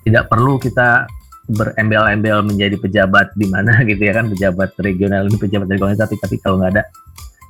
Tidak 0.00 0.24
perlu 0.32 0.56
kita 0.56 1.04
berembel-embel 1.50 2.46
menjadi 2.46 2.76
pejabat 2.78 3.34
di 3.34 3.50
mana 3.50 3.80
gitu 3.90 4.00
ya 4.00 4.14
kan 4.14 4.30
pejabat 4.30 4.70
regional 4.80 5.26
ini 5.26 5.36
pejabat 5.36 5.66
regional 5.68 5.98
tapi 5.98 6.14
tapi 6.16 6.36
kalau 6.38 6.62
nggak 6.62 6.72
ada 6.78 6.84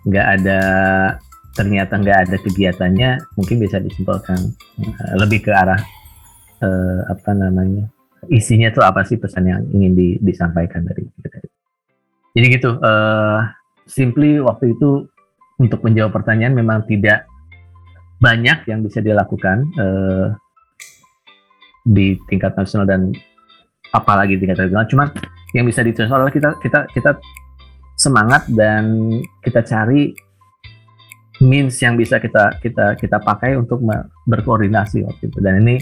nggak 0.08 0.26
ada 0.40 0.60
ternyata 1.52 2.00
nggak 2.00 2.18
ada 2.28 2.36
kegiatannya 2.40 3.10
mungkin 3.36 3.56
bisa 3.60 3.76
disimpulkan 3.76 4.40
eh, 4.80 5.14
lebih 5.20 5.44
ke 5.44 5.52
arah 5.52 5.80
eh, 6.64 7.00
apa 7.12 7.30
namanya 7.36 7.84
isinya 8.32 8.72
tuh 8.72 8.84
apa 8.84 9.04
sih 9.04 9.20
pesan 9.20 9.44
yang 9.44 9.60
ingin 9.68 9.92
di- 9.92 10.18
disampaikan 10.24 10.84
dari 10.84 11.04
kita 11.20 11.49
jadi 12.36 12.46
gitu 12.58 12.70
eh 12.78 13.40
simply 13.90 14.38
waktu 14.38 14.78
itu 14.78 15.10
untuk 15.60 15.82
menjawab 15.84 16.14
pertanyaan 16.14 16.56
memang 16.56 16.86
tidak 16.86 17.26
banyak 18.20 18.68
yang 18.68 18.80
bisa 18.84 19.00
dilakukan 19.02 19.66
eh, 19.76 20.26
di 21.84 22.14
tingkat 22.28 22.54
nasional 22.54 22.86
dan 22.86 23.10
apalagi 23.90 24.36
di 24.36 24.46
tingkat 24.46 24.68
regional. 24.68 24.86
Cuman 24.86 25.08
yang 25.56 25.66
bisa 25.66 25.82
dicontoh 25.82 26.14
adalah 26.14 26.32
kita 26.32 26.54
kita 26.62 26.80
kita 26.94 27.10
semangat 27.98 28.46
dan 28.52 29.10
kita 29.42 29.60
cari 29.66 30.14
means 31.40 31.80
yang 31.80 31.96
bisa 31.96 32.20
kita 32.20 32.60
kita 32.60 33.00
kita 33.00 33.16
pakai 33.20 33.56
untuk 33.56 33.80
berkoordinasi 34.28 35.04
waktu 35.04 35.32
itu. 35.32 35.38
Dan 35.40 35.64
ini 35.64 35.80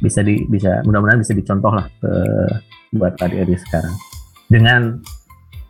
bisa 0.00 0.24
di 0.24 0.42
bisa 0.48 0.82
mudah-mudahan 0.82 1.20
bisa 1.20 1.36
dicontoh 1.36 1.72
lah 1.72 1.86
ke 2.00 2.12
buat 2.96 3.14
adik-adik 3.20 3.60
sekarang. 3.68 3.94
Dengan 4.48 5.00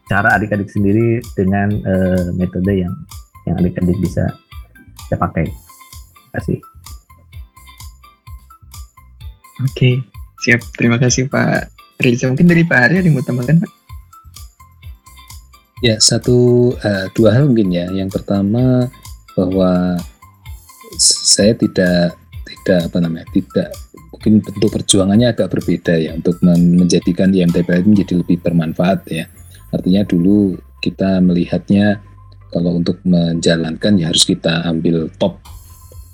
cara 0.08 0.36
adik-adik 0.36 0.68
sendiri 0.68 1.20
dengan 1.32 1.72
uh, 1.84 2.28
metode 2.36 2.84
yang 2.84 2.94
yang 3.48 3.56
adik-adik 3.60 3.96
bisa 4.00 4.24
bisa 5.04 5.16
pakai. 5.16 5.46
Kasih. 6.34 6.58
Oke, 9.62 10.02
siap. 10.42 10.60
Terima 10.74 10.98
kasih 10.98 11.30
Pak 11.30 11.70
Riza. 12.02 12.26
Mungkin 12.26 12.50
dari 12.50 12.66
Pak 12.66 12.78
Arya 12.90 12.98
ada 13.00 13.06
yang 13.06 13.16
mau 13.16 13.24
tambahkan 13.24 13.62
Pak? 13.62 13.72
Ya, 15.84 16.00
satu 16.00 16.72
uh, 16.74 17.06
dua 17.14 17.36
hal 17.36 17.46
mungkin 17.52 17.70
ya. 17.70 17.86
Yang 17.92 18.18
pertama 18.18 18.88
bahwa 19.38 20.00
saya 20.98 21.54
tidak 21.54 22.16
tidak 22.64 22.80
apa 22.88 22.98
namanya 23.02 23.26
tidak 23.34 23.68
mungkin 24.14 24.40
bentuk 24.40 24.70
perjuangannya 24.72 25.36
agak 25.36 25.52
berbeda 25.52 26.00
ya 26.00 26.16
untuk 26.16 26.40
menjadikan 26.40 27.28
IMTPL 27.28 27.84
menjadi 27.84 28.24
lebih 28.24 28.40
bermanfaat 28.40 29.04
ya. 29.12 29.28
Artinya 29.74 30.06
dulu 30.06 30.54
kita 30.78 31.18
melihatnya 31.18 31.98
kalau 32.54 32.78
untuk 32.78 33.02
menjalankan 33.02 33.98
ya 33.98 34.14
harus 34.14 34.22
kita 34.22 34.62
ambil 34.70 35.10
top 35.18 35.42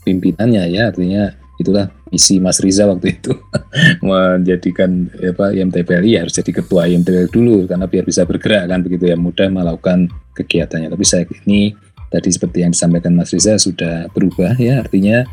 pimpinannya 0.09 0.73
ya. 0.73 0.89
Artinya 0.89 1.37
itulah 1.61 1.93
misi 2.09 2.41
Mas 2.41 2.65
Riza 2.65 2.89
waktu 2.89 3.21
itu. 3.21 3.37
Menjadikan 4.09 5.13
apa 5.13 5.53
IMTPLI 5.53 6.17
ya 6.17 6.25
harus 6.25 6.33
jadi 6.41 6.65
ketua 6.65 6.89
IMTPLI 6.89 7.29
dulu 7.29 7.69
karena 7.69 7.85
biar 7.85 8.09
bisa 8.09 8.25
bergerak 8.25 8.73
kan 8.73 8.81
begitu 8.81 9.13
ya. 9.13 9.21
Mudah 9.21 9.53
melakukan 9.53 10.09
kegiatannya. 10.33 10.89
Tapi 10.89 11.05
saya 11.05 11.29
ini 11.45 11.77
tadi 12.09 12.33
seperti 12.33 12.65
yang 12.65 12.73
disampaikan 12.73 13.13
Mas 13.13 13.37
Riza 13.37 13.61
sudah 13.61 14.09
berubah 14.17 14.57
ya. 14.57 14.81
Artinya 14.81 15.29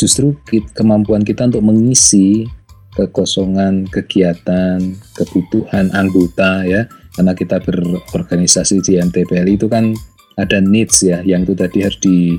justru 0.00 0.32
kemampuan 0.72 1.22
kita 1.22 1.44
untuk 1.44 1.60
mengisi 1.60 2.48
kekosongan 2.96 3.88
kegiatan 3.88 4.80
kebutuhan 5.16 5.88
anggota 5.96 6.64
ya 6.68 6.84
karena 7.12 7.32
kita 7.36 7.60
berorganisasi 7.60 8.80
di 8.80 8.98
MTPL 8.98 9.46
itu 9.48 9.66
kan 9.68 9.92
ada 10.40 10.58
needs 10.64 11.04
ya 11.04 11.20
yang 11.22 11.44
itu 11.44 11.52
tadi 11.52 11.84
harus 11.84 12.00
di 12.00 12.36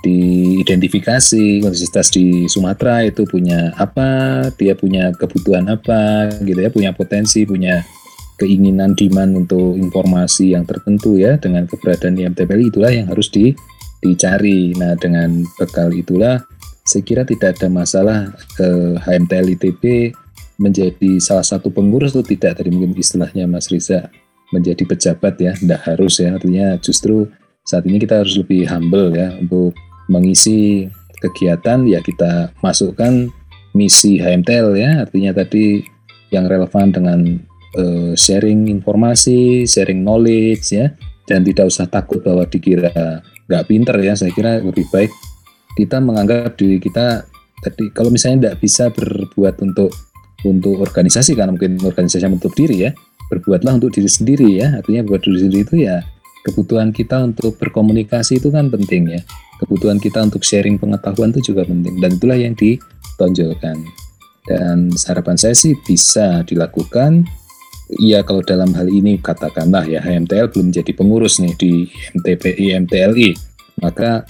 diidentifikasi. 0.00 1.60
Universitas 1.60 2.08
di 2.08 2.48
Sumatera 2.48 3.04
itu 3.04 3.28
punya 3.28 3.70
apa 3.76 4.48
dia 4.56 4.72
punya 4.72 5.12
kebutuhan 5.12 5.68
apa 5.68 6.32
gitu 6.40 6.56
ya 6.56 6.72
punya 6.72 6.90
potensi 6.96 7.44
punya 7.44 7.84
keinginan 8.40 8.96
demand 8.96 9.44
untuk 9.44 9.76
informasi 9.76 10.56
yang 10.56 10.64
tertentu 10.64 11.20
ya 11.20 11.36
dengan 11.36 11.68
keberadaan 11.68 12.16
IMTPL 12.16 12.72
itulah 12.72 12.88
yang 12.88 13.12
harus 13.12 13.28
di, 13.28 13.52
dicari. 14.00 14.72
Nah 14.80 14.96
dengan 14.96 15.44
bekal 15.60 15.92
itulah 15.92 16.40
saya 16.88 17.04
kira 17.04 17.22
tidak 17.28 17.60
ada 17.60 17.68
masalah 17.68 18.32
ke 18.56 18.96
HMTL 19.04 19.46
ITB 19.60 19.82
menjadi 20.60 21.16
salah 21.16 21.42
satu 21.42 21.72
pengurus 21.72 22.12
atau 22.12 22.22
tidak 22.22 22.60
tadi 22.60 22.68
mungkin 22.68 22.92
istilahnya 22.92 23.48
Mas 23.48 23.72
Riza 23.72 24.12
menjadi 24.52 24.84
pejabat 24.84 25.40
ya 25.40 25.56
tidak 25.56 25.80
harus 25.88 26.20
ya. 26.20 26.36
Artinya 26.36 26.76
justru 26.76 27.26
saat 27.64 27.88
ini 27.88 27.96
kita 27.96 28.20
harus 28.20 28.36
lebih 28.36 28.68
humble 28.68 29.16
ya 29.16 29.32
untuk 29.40 29.72
mengisi 30.12 30.86
kegiatan. 31.24 31.88
Ya 31.88 32.04
kita 32.04 32.52
masukkan 32.60 33.32
misi 33.72 34.20
HMTL 34.20 34.76
ya. 34.76 35.08
Artinya 35.08 35.32
tadi 35.32 35.80
yang 36.28 36.44
relevan 36.44 36.92
dengan 36.92 37.20
uh, 37.80 38.12
sharing 38.12 38.68
informasi, 38.68 39.64
sharing 39.64 40.04
knowledge 40.04 40.76
ya. 40.76 40.92
Dan 41.24 41.46
tidak 41.46 41.70
usah 41.70 41.88
takut 41.88 42.20
bahwa 42.20 42.44
dikira 42.44 43.22
nggak 43.48 43.64
pinter 43.64 43.96
ya. 44.02 44.12
Saya 44.12 44.34
kira 44.34 44.60
lebih 44.60 44.84
baik 44.92 45.08
kita 45.78 46.02
menganggap 46.02 46.58
diri 46.58 46.82
kita 46.82 47.24
tadi 47.62 47.92
kalau 47.94 48.10
misalnya 48.10 48.50
tidak 48.50 48.56
bisa 48.60 48.84
berbuat 48.90 49.62
untuk 49.62 49.94
untuk 50.46 50.80
organisasi 50.80 51.36
karena 51.36 51.52
mungkin 51.52 51.76
organisasi 51.80 52.24
yang 52.24 52.36
untuk 52.36 52.52
diri 52.56 52.88
ya. 52.88 52.90
Berbuatlah 53.30 53.78
untuk 53.78 53.94
diri 53.94 54.10
sendiri 54.10 54.48
ya. 54.58 54.80
Artinya 54.80 55.06
buat 55.06 55.22
diri 55.22 55.38
sendiri 55.46 55.62
itu 55.62 55.76
ya 55.86 56.02
kebutuhan 56.40 56.90
kita 56.90 57.20
untuk 57.20 57.60
berkomunikasi 57.60 58.40
itu 58.40 58.48
kan 58.48 58.72
penting 58.72 59.18
ya. 59.18 59.20
Kebutuhan 59.60 60.00
kita 60.00 60.24
untuk 60.24 60.40
sharing 60.40 60.80
pengetahuan 60.80 61.30
itu 61.36 61.52
juga 61.52 61.68
penting. 61.68 62.00
Dan 62.00 62.16
itulah 62.16 62.38
yang 62.38 62.56
ditonjolkan. 62.56 63.76
Dan 64.48 64.88
harapan 65.06 65.36
saya 65.36 65.52
sih 65.52 65.76
bisa 65.84 66.42
dilakukan. 66.48 67.28
Ya 68.00 68.22
kalau 68.22 68.40
dalam 68.46 68.70
hal 68.78 68.86
ini 68.86 69.18
katakanlah 69.18 69.82
ya 69.82 69.98
HMTL 69.98 70.54
belum 70.54 70.70
jadi 70.70 70.94
pengurus 70.94 71.42
nih 71.42 71.58
di 71.58 71.90
MTPI 72.14 72.78
MTLI 72.86 73.34
maka 73.82 74.22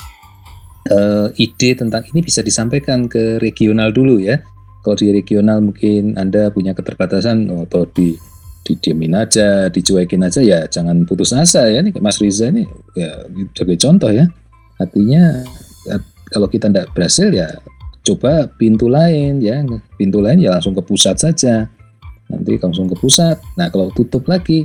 eh, 0.89 1.29
ide 1.37 1.77
tentang 1.77 2.07
ini 2.09 2.25
bisa 2.25 2.41
disampaikan 2.41 3.05
ke 3.05 3.37
regional 3.37 3.93
dulu 3.93 4.17
ya 4.17 4.41
kalau 4.81 4.97
di 4.97 5.13
regional 5.13 5.61
mungkin 5.61 6.17
Anda 6.17 6.49
punya 6.51 6.73
keterbatasan 6.73 7.49
atau 7.69 7.85
di 7.91 8.17
didiemin 8.61 9.17
aja, 9.17 9.73
dicuekin 9.73 10.21
aja 10.21 10.45
ya 10.45 10.69
jangan 10.69 11.09
putus 11.09 11.33
asa 11.33 11.65
ya 11.73 11.81
nih 11.81 11.97
Mas 11.97 12.21
Riza 12.21 12.53
ini 12.53 12.69
ya 12.93 13.25
sebagai 13.57 13.81
contoh 13.81 14.13
ya 14.13 14.29
Artinya 14.81 15.45
kalau 16.33 16.49
kita 16.49 16.73
tidak 16.73 16.89
berhasil 16.97 17.29
ya 17.29 17.61
coba 18.01 18.49
pintu 18.57 18.89
lain 18.89 19.45
ya, 19.45 19.61
pintu 20.01 20.25
lain 20.25 20.41
ya 20.41 20.57
langsung 20.57 20.73
ke 20.73 20.81
pusat 20.81 21.21
saja. 21.21 21.69
Nanti 22.33 22.57
langsung 22.57 22.89
ke 22.89 22.97
pusat. 22.97 23.37
Nah 23.61 23.69
kalau 23.69 23.93
tutup 23.93 24.25
lagi, 24.25 24.65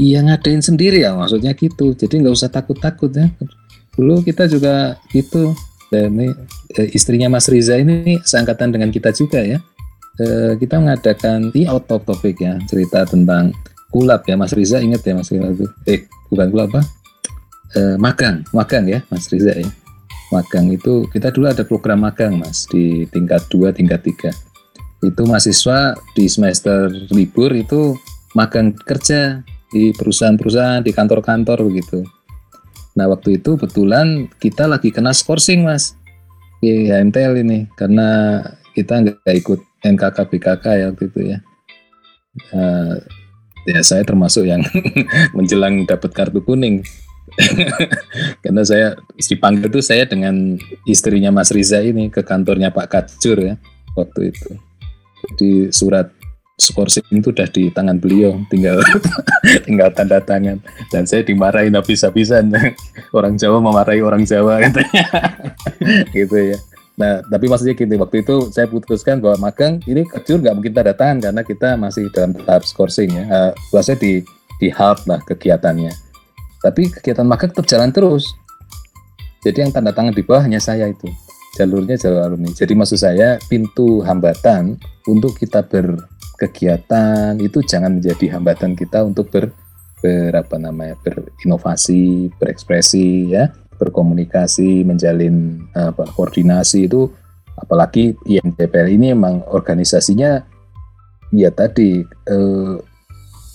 iya 0.00 0.24
ngadain 0.24 0.64
sendiri 0.64 1.04
ya 1.04 1.12
maksudnya 1.12 1.52
gitu. 1.52 1.92
Jadi 1.92 2.24
nggak 2.24 2.34
usah 2.34 2.48
takut-takut 2.48 3.12
ya. 3.12 3.28
Dulu 3.92 4.24
kita 4.24 4.48
juga 4.48 4.96
gitu. 5.12 5.52
Dan 5.94 6.18
ini 6.18 6.28
eh, 6.74 6.90
istrinya 6.90 7.30
Mas 7.30 7.46
Riza 7.46 7.78
ini 7.78 8.18
seangkatan 8.18 8.74
dengan 8.74 8.90
kita 8.90 9.14
juga 9.14 9.38
ya. 9.38 9.62
Eh, 10.18 10.58
kita 10.58 10.82
mengadakan 10.82 11.54
di 11.54 11.70
out 11.70 11.86
of 11.94 12.02
topic 12.02 12.42
ya 12.42 12.58
cerita 12.66 13.06
tentang 13.06 13.54
kulap 13.94 14.26
ya 14.26 14.34
Mas 14.34 14.50
Riza 14.50 14.82
ingat 14.82 15.06
ya 15.06 15.14
Mas 15.14 15.30
Riza 15.30 15.54
itu 15.54 15.66
eh 15.86 16.06
bukan 16.30 16.50
kulap 16.50 16.68
apa 16.74 16.82
eh, 17.78 17.96
magang, 17.98 18.42
magang 18.50 18.90
ya 18.90 19.06
Mas 19.10 19.30
Riza 19.30 19.54
ya. 19.54 19.70
Magang 20.34 20.66
itu 20.74 21.06
kita 21.14 21.30
dulu 21.30 21.46
ada 21.46 21.62
program 21.62 22.02
magang 22.02 22.34
Mas 22.42 22.66
di 22.66 23.06
tingkat 23.14 23.46
2, 23.54 23.70
tingkat 23.70 24.02
3. 24.02 24.34
Itu 25.06 25.22
mahasiswa 25.30 25.94
di 26.16 26.26
semester 26.26 26.90
libur 27.14 27.54
itu 27.54 27.94
magang 28.34 28.74
kerja 28.74 29.46
di 29.70 29.90
perusahaan-perusahaan, 29.94 30.82
di 30.82 30.90
kantor-kantor 30.90 31.66
begitu. 31.66 32.02
Nah 32.94 33.10
waktu 33.10 33.42
itu 33.42 33.58
kebetulan 33.58 34.30
kita 34.38 34.70
lagi 34.70 34.94
kena 34.94 35.10
skorsing 35.10 35.66
mas 35.66 35.98
di 36.62 36.88
HMTL 36.88 37.42
ini 37.42 37.66
karena 37.74 38.40
kita 38.74 39.02
nggak 39.02 39.34
ikut 39.44 39.60
NKK 39.82 40.18
BKK 40.30 40.64
ya 40.80 40.84
waktu 40.94 41.04
itu 41.10 41.20
ya. 41.34 41.38
Uh, 42.50 42.98
ya 43.66 43.78
saya 43.82 44.02
termasuk 44.02 44.46
yang 44.46 44.62
menjelang 45.36 45.86
dapat 45.86 46.10
kartu 46.10 46.42
kuning 46.42 46.82
karena 48.44 48.62
saya 48.66 48.98
dipanggil 49.16 49.70
itu 49.70 49.80
saya 49.80 50.04
dengan 50.06 50.58
istrinya 50.86 51.30
Mas 51.30 51.54
Riza 51.54 51.80
ini 51.82 52.10
ke 52.10 52.22
kantornya 52.22 52.70
Pak 52.70 52.86
Kacur 52.90 53.38
ya 53.42 53.54
waktu 53.98 54.30
itu. 54.34 54.50
Jadi 55.24 55.50
surat 55.72 56.12
skorsing 56.54 57.04
itu 57.10 57.34
udah 57.34 57.48
di 57.50 57.70
tangan 57.74 57.98
beliau, 57.98 58.38
tinggal 58.48 58.78
tinggal 59.66 59.90
tanda 59.90 60.22
tangan. 60.22 60.62
Dan 60.90 61.04
saya 61.04 61.26
dimarahin 61.26 61.74
habis-habisan. 61.74 62.50
Orang 63.16 63.38
Jawa 63.38 63.58
memarahi 63.58 64.02
orang 64.02 64.22
Jawa 64.26 64.62
katanya. 64.62 65.06
gitu 66.16 66.54
ya. 66.54 66.58
Nah, 66.94 67.26
tapi 67.26 67.50
maksudnya 67.50 67.74
gini, 67.74 67.98
waktu 67.98 68.22
itu 68.22 68.54
saya 68.54 68.70
putuskan 68.70 69.18
bahwa 69.18 69.50
magang 69.50 69.82
ini 69.90 70.06
kecil 70.06 70.38
nggak 70.38 70.54
mungkin 70.54 70.72
tanda 70.74 70.94
tangan 70.94 71.18
karena 71.18 71.42
kita 71.42 71.68
masih 71.74 72.06
dalam 72.14 72.34
tahap 72.38 72.62
skorsing 72.62 73.10
ya. 73.10 73.50
Uh, 73.74 73.94
di 73.98 74.22
di 74.62 74.70
halt 74.70 75.02
lah 75.10 75.18
kegiatannya 75.26 76.04
tapi 76.64 76.88
kegiatan 76.88 77.28
magang 77.28 77.52
tetap 77.52 77.68
jalan 77.68 77.92
terus. 77.92 78.32
Jadi 79.44 79.68
yang 79.68 79.70
tanda 79.76 79.92
tangan 79.92 80.16
di 80.16 80.24
bawah 80.24 80.48
hanya 80.48 80.56
saya 80.56 80.88
itu. 80.88 81.12
Jalurnya 81.54 81.94
jalur 81.94 82.26
alumni. 82.26 82.50
Jadi 82.50 82.74
maksud 82.74 82.98
saya 82.98 83.38
pintu 83.46 84.02
hambatan 84.02 84.74
untuk 85.06 85.38
kita 85.38 85.62
berkegiatan 85.62 87.38
itu 87.38 87.62
jangan 87.62 88.02
menjadi 88.02 88.34
hambatan 88.34 88.74
kita 88.74 89.06
untuk 89.06 89.30
ber, 89.30 89.54
ber 90.02 90.34
namanya 90.58 90.98
berinovasi, 91.06 92.34
berekspresi 92.42 93.30
ya, 93.30 93.54
berkomunikasi, 93.78 94.82
menjalin 94.82 95.62
apa 95.78 96.10
koordinasi 96.14 96.90
itu 96.90 97.06
apalagi 97.54 98.18
IMTPL 98.26 98.88
ini 98.90 99.14
memang 99.14 99.46
organisasinya 99.46 100.42
ya 101.30 101.50
tadi 101.54 102.02
eh, 102.02 102.76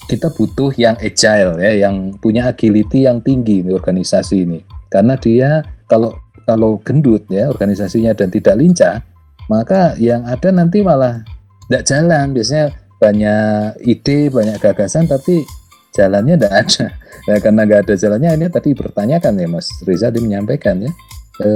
kita 0.10 0.34
butuh 0.34 0.74
yang 0.74 0.98
agile 0.98 1.62
ya, 1.62 1.86
yang 1.86 2.18
punya 2.18 2.50
agility 2.50 3.06
yang 3.06 3.22
tinggi 3.22 3.62
di 3.62 3.70
organisasi 3.70 4.36
ini. 4.42 4.60
Karena 4.90 5.14
dia 5.14 5.62
kalau 5.86 6.18
kalau 6.50 6.82
gendut 6.82 7.30
ya 7.30 7.54
organisasinya 7.54 8.18
dan 8.18 8.34
tidak 8.34 8.58
lincah, 8.58 9.06
maka 9.54 9.94
yang 10.02 10.26
ada 10.26 10.50
nanti 10.50 10.82
malah 10.82 11.22
tidak 11.70 11.86
jalan. 11.86 12.34
Biasanya 12.34 12.66
banyak 12.98 13.86
ide, 13.86 14.34
banyak 14.34 14.58
gagasan, 14.58 15.06
tapi 15.06 15.46
jalannya 15.94 16.42
tidak 16.42 16.56
ada. 16.66 16.88
Nah, 17.20 17.38
karena 17.38 17.62
nggak 17.62 17.82
ada 17.86 17.94
jalannya, 18.00 18.32
ini 18.42 18.48
tadi 18.50 18.74
bertanyakan 18.74 19.38
ya 19.38 19.46
Mas 19.46 19.70
Reza 19.86 20.10
dia 20.10 20.24
menyampaikan 20.24 20.82
ya, 20.82 20.90
e, 21.38 21.50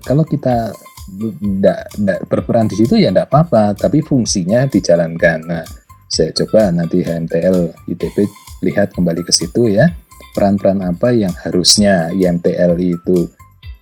kalau 0.00 0.24
kita 0.24 0.72
tidak 1.20 1.84
berperan 2.32 2.64
di 2.64 2.80
situ 2.80 2.96
ya 2.96 3.12
tidak 3.12 3.28
apa-apa, 3.28 3.76
tapi 3.76 4.00
fungsinya 4.00 4.64
dijalankan. 4.72 5.38
Nah, 5.44 5.66
Saya 6.08 6.32
coba 6.32 6.72
nanti 6.72 7.04
HMTL 7.04 7.76
ITB 7.92 8.16
lihat 8.64 8.96
kembali 8.96 9.20
ke 9.26 9.32
situ 9.34 9.68
ya. 9.68 9.92
Peran-peran 10.32 10.80
apa 10.80 11.12
yang 11.12 11.34
harusnya 11.44 12.08
IMTL 12.16 12.72
itu 12.80 13.28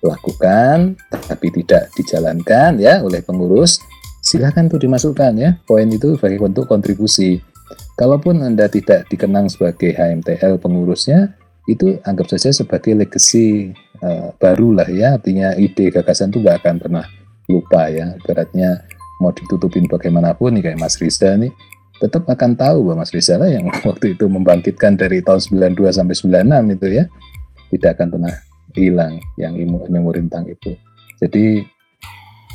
lakukan 0.03 0.93
tapi 1.09 1.49
tidak 1.49 1.89
dijalankan 1.97 2.77
ya 2.77 3.01
oleh 3.01 3.21
pengurus 3.25 3.81
silahkan 4.27 4.67
tuh 4.67 4.83
dimasukkan 4.83 5.31
ya. 5.39 5.55
Poin 5.63 5.87
itu 5.87 6.19
sebagai 6.19 6.43
bentuk 6.43 6.67
kontribusi. 6.67 7.39
Kalaupun 7.95 8.43
anda 8.43 8.67
tidak 8.67 9.07
dikenang 9.07 9.47
sebagai 9.47 9.95
HMTL 9.95 10.59
pengurusnya 10.59 11.33
itu 11.67 11.99
anggap 12.03 12.31
saja 12.31 12.51
sebagai 12.51 12.91
legacy 12.95 13.71
uh, 14.03 14.35
baru 14.35 14.75
ya. 14.91 15.15
Artinya 15.15 15.55
ide 15.55 15.87
gagasan 15.89 16.35
itu 16.35 16.43
nggak 16.43 16.59
akan 16.63 16.75
pernah 16.83 17.05
lupa 17.47 17.87
ya. 17.87 18.19
Beratnya 18.27 18.83
mau 19.23 19.31
ditutupin 19.31 19.87
bagaimanapun 19.87 20.59
nih 20.59 20.71
kayak 20.71 20.79
Mas 20.83 20.99
Rizda 20.99 21.33
nih 21.39 21.49
tetap 21.97 22.29
akan 22.29 22.53
tahu 22.53 22.85
bahwa 22.85 23.01
Mas 23.01 23.09
Rizal 23.09 23.41
lah 23.41 23.49
yang 23.49 23.65
waktu 23.89 24.13
itu 24.13 24.29
membangkitkan 24.29 24.93
dari 24.93 25.25
tahun 25.25 25.41
92 25.73 25.97
sampai 25.97 26.15
96 26.45 26.75
itu 26.77 26.87
ya. 26.93 27.05
Tidak 27.67 27.89
akan 27.99 28.07
pernah 28.15 28.33
hilang 28.77 29.17
yang 29.35 29.57
memori 29.89 30.21
tentang 30.29 30.45
itu. 30.47 30.77
Jadi 31.17 31.65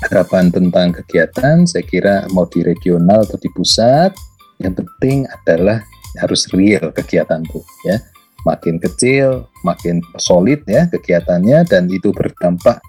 harapan 0.07 0.51
tentang 0.51 0.95
kegiatan 0.95 1.67
saya 1.67 1.85
kira 1.87 2.27
mau 2.35 2.47
di 2.47 2.63
regional 2.63 3.27
atau 3.27 3.39
di 3.39 3.51
pusat 3.55 4.11
yang 4.63 4.75
penting 4.75 5.27
adalah 5.27 5.83
harus 6.23 6.47
real 6.55 6.95
kegiatan 6.95 7.43
itu 7.43 7.61
ya. 7.87 7.99
Makin 8.43 8.83
kecil 8.83 9.47
makin 9.63 10.03
solid 10.19 10.67
ya 10.67 10.91
kegiatannya 10.91 11.63
dan 11.67 11.87
itu 11.87 12.11
berdampak 12.11 12.83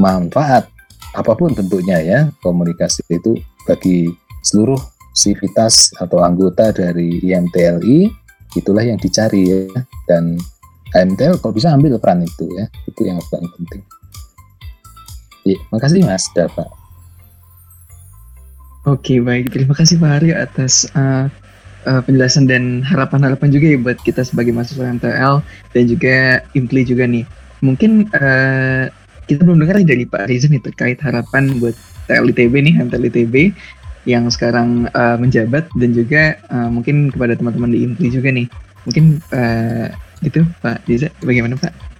manfaat 0.00 0.68
apa 1.16 1.32
pun 1.36 1.52
bentuknya 1.52 2.00
ya. 2.00 2.20
Komunikasi 2.40 3.04
itu 3.12 3.36
bagi 3.64 4.08
seluruh 4.44 4.78
sivitas 5.16 5.92
atau 5.96 6.20
anggota 6.20 6.72
dari 6.72 7.20
IMTLI 7.24 8.08
itulah 8.56 8.84
yang 8.84 9.00
dicari 9.00 9.52
ya. 9.52 9.80
Dan 10.08 10.40
IMTL 10.94 11.42
kalau 11.42 11.54
bisa 11.56 11.74
ambil 11.74 11.98
peran 11.98 12.22
itu 12.22 12.46
ya 12.54 12.70
itu 12.86 13.00
yang 13.02 13.18
paling 13.32 13.50
penting 13.58 13.82
Iya, 15.46 15.62
makasih 15.70 16.02
Mas 16.02 16.26
Dava. 16.34 16.66
Oke, 18.82 19.22
baik. 19.22 19.54
Terima 19.54 19.78
kasih 19.78 19.94
Pak 20.02 20.10
Haryo 20.18 20.34
atas 20.34 20.90
uh, 20.98 21.30
uh, 21.86 22.02
penjelasan 22.02 22.50
dan 22.50 22.82
harapan-harapan 22.82 23.54
juga 23.54 23.66
ya 23.70 23.78
buat 23.78 23.98
kita 24.02 24.26
sebagai 24.26 24.50
mahasiswa 24.50 24.90
MTL 24.98 25.42
dan 25.70 25.84
juga 25.86 26.42
Impli 26.58 26.82
juga 26.82 27.06
nih. 27.06 27.22
Mungkin 27.62 28.10
uh, 28.10 28.90
kita 29.30 29.46
belum 29.46 29.62
dengar 29.62 29.78
dari 29.86 30.02
Pak 30.02 30.26
Riza 30.26 30.50
nih 30.50 30.62
terkait 30.66 30.98
harapan 30.98 31.62
buat 31.62 31.78
TLITB 32.10 32.54
nih, 32.66 32.74
MTL 32.82 33.06
ITB 33.06 33.54
yang 34.06 34.26
sekarang 34.30 34.90
uh, 34.94 35.18
menjabat 35.18 35.66
dan 35.78 35.90
juga 35.94 36.38
uh, 36.50 36.70
mungkin 36.70 37.14
kepada 37.14 37.38
teman-teman 37.38 37.70
di 37.70 37.86
Impli 37.86 38.10
juga 38.10 38.34
nih. 38.34 38.50
Mungkin 38.86 39.22
uh, 39.30 39.94
gitu 40.24 40.40
Pak 40.64 40.88
Riza, 40.88 41.12
bagaimana 41.20 41.58
Pak? 41.58 41.96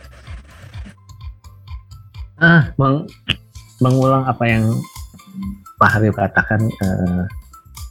ah 2.37 2.69
meng 2.77 3.09
mengulang 3.81 4.29
apa 4.29 4.45
yang 4.45 4.69
Pak 5.81 5.91
Haryo 5.97 6.13
katakan 6.13 6.61
uh, 6.65 7.25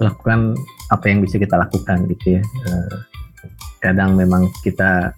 lakukan 0.01 0.57
apa 0.93 1.05
yang 1.09 1.25
bisa 1.25 1.41
kita 1.41 1.57
lakukan 1.57 2.05
gitu 2.09 2.37
ya 2.37 2.41
uh, 2.69 2.97
kadang 3.81 4.13
memang 4.17 4.49
kita 4.61 5.13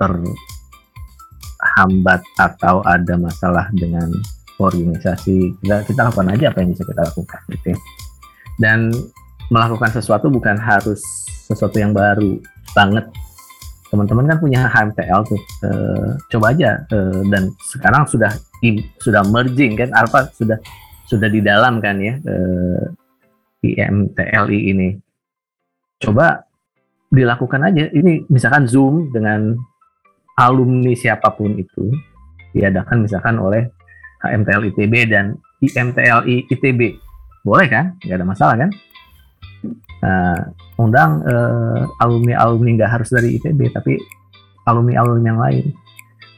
terhambat 0.00 2.20
atau 2.40 2.82
ada 2.84 3.16
masalah 3.16 3.68
dengan 3.72 4.12
organisasi 4.60 5.56
kita 5.64 5.84
kita 5.88 6.04
lakukan 6.08 6.28
aja 6.32 6.48
apa 6.52 6.60
yang 6.64 6.70
bisa 6.76 6.84
kita 6.84 7.02
lakukan 7.08 7.40
gitu 7.56 7.66
ya. 7.72 7.78
dan 8.60 8.92
melakukan 9.48 9.92
sesuatu 9.92 10.28
bukan 10.32 10.56
harus 10.60 11.00
sesuatu 11.48 11.76
yang 11.76 11.92
baru 11.92 12.40
banget 12.72 13.04
teman-teman 13.92 14.24
kan 14.24 14.38
punya 14.40 14.60
HMTL 14.72 15.20
tuh. 15.28 15.40
Uh, 15.60 16.16
coba 16.32 16.56
aja 16.56 16.80
uh, 16.88 17.20
dan 17.28 17.52
sekarang 17.60 18.08
sudah 18.08 18.32
sudah 18.96 19.20
merging 19.28 19.76
kan 19.76 19.92
apa 19.92 20.32
sudah 20.32 20.56
sudah 21.04 21.28
di 21.28 21.44
dalam 21.44 21.76
kan 21.84 22.00
ya 22.00 22.16
uh, 22.24 22.88
IMTLI 23.60 24.60
ini. 24.72 24.88
Coba 26.00 26.40
dilakukan 27.12 27.68
aja. 27.68 27.92
Ini 27.92 28.32
misalkan 28.32 28.64
Zoom 28.64 29.12
dengan 29.12 29.52
alumni 30.40 30.96
siapa 30.96 31.28
pun 31.36 31.52
itu 31.60 31.92
diadakan 32.56 33.04
misalkan 33.04 33.36
oleh 33.36 33.68
HMTL 34.24 34.72
ITB 34.72 35.12
dan 35.12 35.36
IMTLI 35.60 36.48
ITB 36.48 36.96
boleh 37.44 37.68
kan? 37.68 38.00
Nggak 38.00 38.16
ada 38.16 38.26
masalah 38.26 38.56
kan 38.56 38.72
uh, 40.02 40.40
undang 40.78 41.22
uh, 41.24 41.86
alumni 42.02 42.38
alumni 42.42 42.82
nggak 42.82 42.90
harus 42.90 43.08
dari 43.10 43.38
ITB 43.38 43.72
tapi 43.72 43.98
alumni 44.66 45.00
alumni 45.00 45.26
yang 45.32 45.40
lain. 45.40 45.66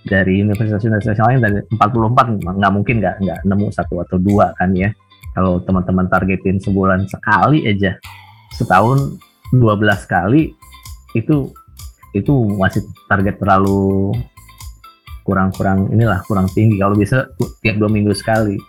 Dari 0.05 0.45
universitas-universitas 0.45 1.17
lain 1.17 1.41
dari 1.41 1.65
44 1.81 2.45
nggak 2.45 2.73
mungkin 2.77 3.01
nggak 3.01 3.17
nggak 3.25 3.39
nemu 3.49 3.73
satu 3.73 4.05
atau 4.05 4.21
dua 4.21 4.53
kan 4.57 4.77
ya. 4.77 4.93
Kalau 5.33 5.59
teman-teman 5.65 6.07
targetin 6.07 6.61
sebulan 6.61 7.09
sekali 7.09 7.65
aja 7.65 7.97
setahun 8.55 9.19
12 9.51 9.81
kali 10.07 10.55
itu 11.17 11.51
itu 12.15 12.33
masih 12.55 12.87
target 13.11 13.43
terlalu 13.43 14.15
kurang-kurang 15.25 15.89
inilah 15.91 16.21
kurang 16.29 16.47
tinggi. 16.53 16.79
Kalau 16.79 16.95
bisa 16.95 17.33
tiap 17.65 17.81
dua 17.81 17.89
minggu 17.89 18.13
sekali 18.13 18.61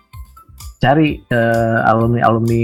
cari 0.86 1.18
uh, 1.34 1.82
eh, 1.82 1.90
alumni 1.90 2.22
alumni 2.22 2.62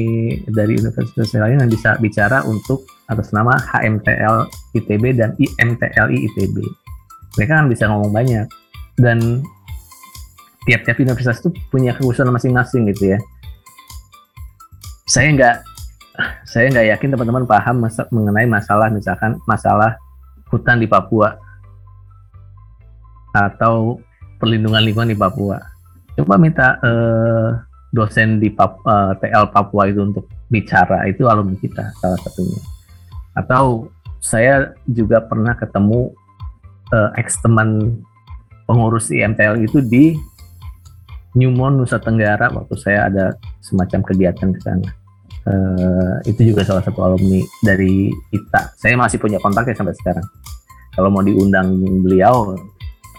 dari 0.54 0.78
universitas 0.78 1.34
lain 1.34 1.58
yang 1.58 1.72
bisa 1.74 1.98
bicara 1.98 2.46
untuk 2.46 2.86
atas 3.10 3.34
nama 3.34 3.58
HMTL 3.58 4.46
ITB 4.78 5.18
dan 5.18 5.34
IMTLI 5.42 6.18
ITB. 6.30 6.56
Mereka 7.42 7.52
kan 7.58 7.66
bisa 7.66 7.90
ngomong 7.90 8.14
banyak 8.14 8.46
dan 9.02 9.42
tiap-tiap 10.70 11.02
universitas 11.02 11.42
itu 11.42 11.50
punya 11.74 11.98
kekhususan 11.98 12.30
masing-masing 12.30 12.86
gitu 12.94 13.18
ya. 13.18 13.20
Saya 15.10 15.34
nggak 15.34 15.56
saya 16.46 16.70
nggak 16.70 16.88
yakin 16.94 17.10
teman-teman 17.18 17.50
paham 17.50 17.82
masa, 17.82 18.06
mengenai 18.14 18.46
masalah 18.46 18.94
misalkan 18.94 19.34
masalah 19.50 19.98
hutan 20.54 20.78
di 20.78 20.86
Papua 20.86 21.34
atau 23.34 23.98
perlindungan 24.38 24.86
lingkungan 24.86 25.10
di 25.10 25.18
Papua. 25.18 25.58
Coba 26.14 26.38
minta 26.38 26.78
uh, 26.86 27.71
dosen 27.92 28.40
di 28.40 28.50
Pap, 28.52 28.80
uh, 28.88 29.12
eh, 29.12 29.14
TL 29.20 29.52
Papua 29.52 29.92
itu 29.92 30.00
untuk 30.02 30.26
bicara 30.48 31.08
itu 31.08 31.28
alumni 31.28 31.56
kita 31.60 31.92
salah 32.00 32.20
satunya 32.24 32.60
atau 33.36 33.88
saya 34.20 34.76
juga 34.88 35.24
pernah 35.24 35.56
ketemu 35.56 36.12
uh, 36.92 37.10
ex 37.20 37.40
teman 37.40 38.00
pengurus 38.68 39.12
IMTL 39.12 39.64
itu 39.64 39.80
di 39.84 40.16
Newmont 41.36 41.80
Nusa 41.80 41.98
Tenggara 41.98 42.52
waktu 42.52 42.76
saya 42.76 43.08
ada 43.08 43.26
semacam 43.64 44.04
kegiatan 44.04 44.52
ke 44.52 44.60
sana. 44.60 44.90
Uh, 45.42 46.22
itu 46.30 46.54
juga 46.54 46.62
salah 46.62 46.86
satu 46.86 47.02
alumni 47.02 47.42
dari 47.66 48.14
ITA. 48.30 48.78
Saya 48.78 48.94
masih 49.00 49.18
punya 49.18 49.42
kontaknya 49.42 49.74
sampai 49.74 49.96
sekarang. 49.98 50.28
Kalau 50.92 51.10
mau 51.10 51.24
diundang 51.24 51.72
beliau, 52.04 52.54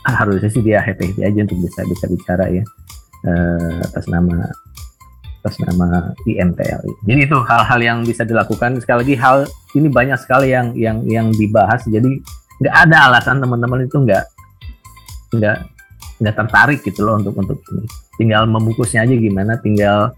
harusnya 0.06 0.52
sih 0.52 0.62
dia 0.62 0.84
happy 0.84 1.14
happy 1.14 1.22
aja 1.24 1.40
untuk 1.46 1.58
bisa 1.62 1.80
bisa 1.86 2.04
bicara 2.10 2.44
ya 2.50 2.62
uh, 3.26 3.78
atas 3.86 4.06
nama 4.10 4.50
atas 5.42 5.58
nama 5.58 6.14
IMTLI. 6.22 6.92
Jadi 7.02 7.20
itu 7.26 7.38
hal-hal 7.42 7.80
yang 7.82 7.98
bisa 8.06 8.22
dilakukan. 8.22 8.78
Sekali 8.78 9.02
lagi 9.02 9.14
hal 9.18 9.36
ini 9.74 9.90
banyak 9.90 10.18
sekali 10.22 10.54
yang 10.54 10.70
yang 10.78 11.02
yang 11.02 11.34
dibahas. 11.34 11.82
Jadi 11.82 12.22
nggak 12.62 12.74
ada 12.86 13.10
alasan 13.10 13.42
teman-teman 13.42 13.82
itu 13.82 13.98
nggak 13.98 14.24
nggak 15.34 15.56
nggak 16.22 16.34
tertarik 16.38 16.80
gitu 16.86 17.02
loh 17.02 17.18
untuk 17.18 17.34
untuk 17.34 17.58
ini. 17.74 17.86
Tinggal 18.22 18.46
membungkusnya 18.46 19.02
aja 19.02 19.14
gimana. 19.18 19.58
Tinggal 19.58 20.14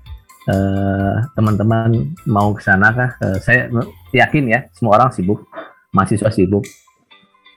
uh, 0.53 1.17
teman-teman 1.33 2.12
mau 2.29 2.53
ke 2.53 2.61
sana 2.61 2.93
kah? 2.93 3.11
Uh, 3.25 3.40
saya 3.40 3.73
yakin 4.12 4.45
ya 4.53 4.69
semua 4.77 5.01
orang 5.01 5.09
sibuk, 5.09 5.40
mahasiswa 5.97 6.29
sibuk, 6.29 6.69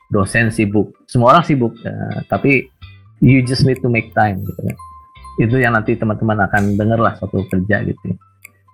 dosen 0.08 0.56
sibuk, 0.56 0.96
semua 1.04 1.36
orang 1.36 1.44
sibuk. 1.44 1.76
Uh, 1.84 2.24
tapi 2.32 2.72
you 3.20 3.44
just 3.44 3.68
need 3.68 3.84
to 3.84 3.92
make 3.92 4.16
time 4.16 4.40
gitu 4.40 4.62
kan 4.64 4.78
itu 5.38 5.56
yang 5.62 5.78
nanti 5.78 5.94
teman-teman 5.94 6.50
akan 6.50 6.74
dengar 6.76 7.00
lah 7.00 7.14
suatu 7.18 7.46
kerja 7.46 7.86
gitu. 7.86 8.04
Ya. 8.10 8.18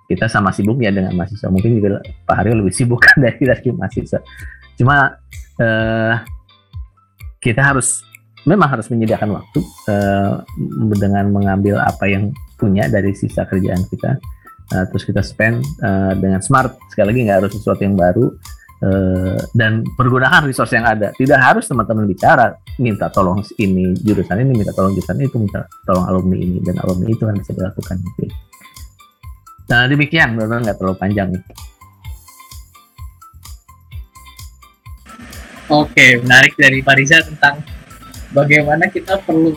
kita 0.03 0.27
sama 0.27 0.51
sibuknya 0.51 0.91
dengan 0.91 1.15
mahasiswa. 1.15 1.47
Mungkin 1.47 1.79
juga 1.79 2.03
Pak 2.27 2.35
Haryo 2.35 2.59
lebih 2.59 2.75
sibuk 2.75 2.99
kan 3.01 3.17
dari 3.23 3.39
dari 3.39 3.69
mahasiswa. 3.71 4.19
Cuma 4.75 5.15
eh, 5.57 6.15
kita 7.39 7.61
harus 7.73 8.03
memang 8.43 8.67
harus 8.67 8.91
menyediakan 8.91 9.31
waktu 9.31 9.59
eh, 9.89 10.31
dengan 10.99 11.31
mengambil 11.31 11.79
apa 11.79 12.05
yang 12.05 12.35
punya 12.59 12.87
dari 12.87 13.11
sisa 13.11 13.43
kerjaan 13.43 13.83
kita. 13.91 14.15
Uh, 14.71 14.87
terus 14.89 15.03
kita 15.03 15.19
spend 15.19 15.59
uh, 15.83 16.15
dengan 16.15 16.39
smart. 16.39 16.79
Sekali 16.87 17.11
lagi 17.11 17.19
nggak 17.27 17.37
harus 17.43 17.51
sesuatu 17.51 17.83
yang 17.83 17.99
baru 17.99 18.31
Eh, 18.83 19.39
dan 19.55 19.87
pergunakan 19.95 20.43
resource 20.43 20.75
yang 20.75 20.83
ada. 20.83 21.15
Tidak 21.15 21.39
harus 21.39 21.63
teman-teman 21.71 22.03
bicara, 22.03 22.51
minta 22.83 23.07
tolong 23.07 23.39
ini 23.55 23.95
jurusan 23.95 24.43
ini, 24.43 24.51
minta 24.51 24.75
tolong 24.75 24.91
jurusan 24.91 25.23
itu, 25.23 25.39
minta 25.39 25.63
tolong 25.87 26.03
alumni 26.03 26.35
ini 26.35 26.59
dan 26.59 26.75
alumni 26.83 27.07
itu 27.07 27.23
kan 27.23 27.31
bisa 27.31 27.55
dilakukan. 27.55 27.95
jadi 28.03 28.27
Nah 29.71 29.87
demikian, 29.87 30.35
benar 30.35 30.59
nggak 30.67 30.75
terlalu 30.75 30.99
panjang. 30.99 31.31
Nih. 31.31 31.43
Oke, 35.71 36.19
menarik 36.19 36.51
dari 36.59 36.83
Pak 36.83 36.95
Riza 36.99 37.23
tentang 37.23 37.63
bagaimana 38.35 38.91
kita 38.91 39.15
perlu 39.23 39.55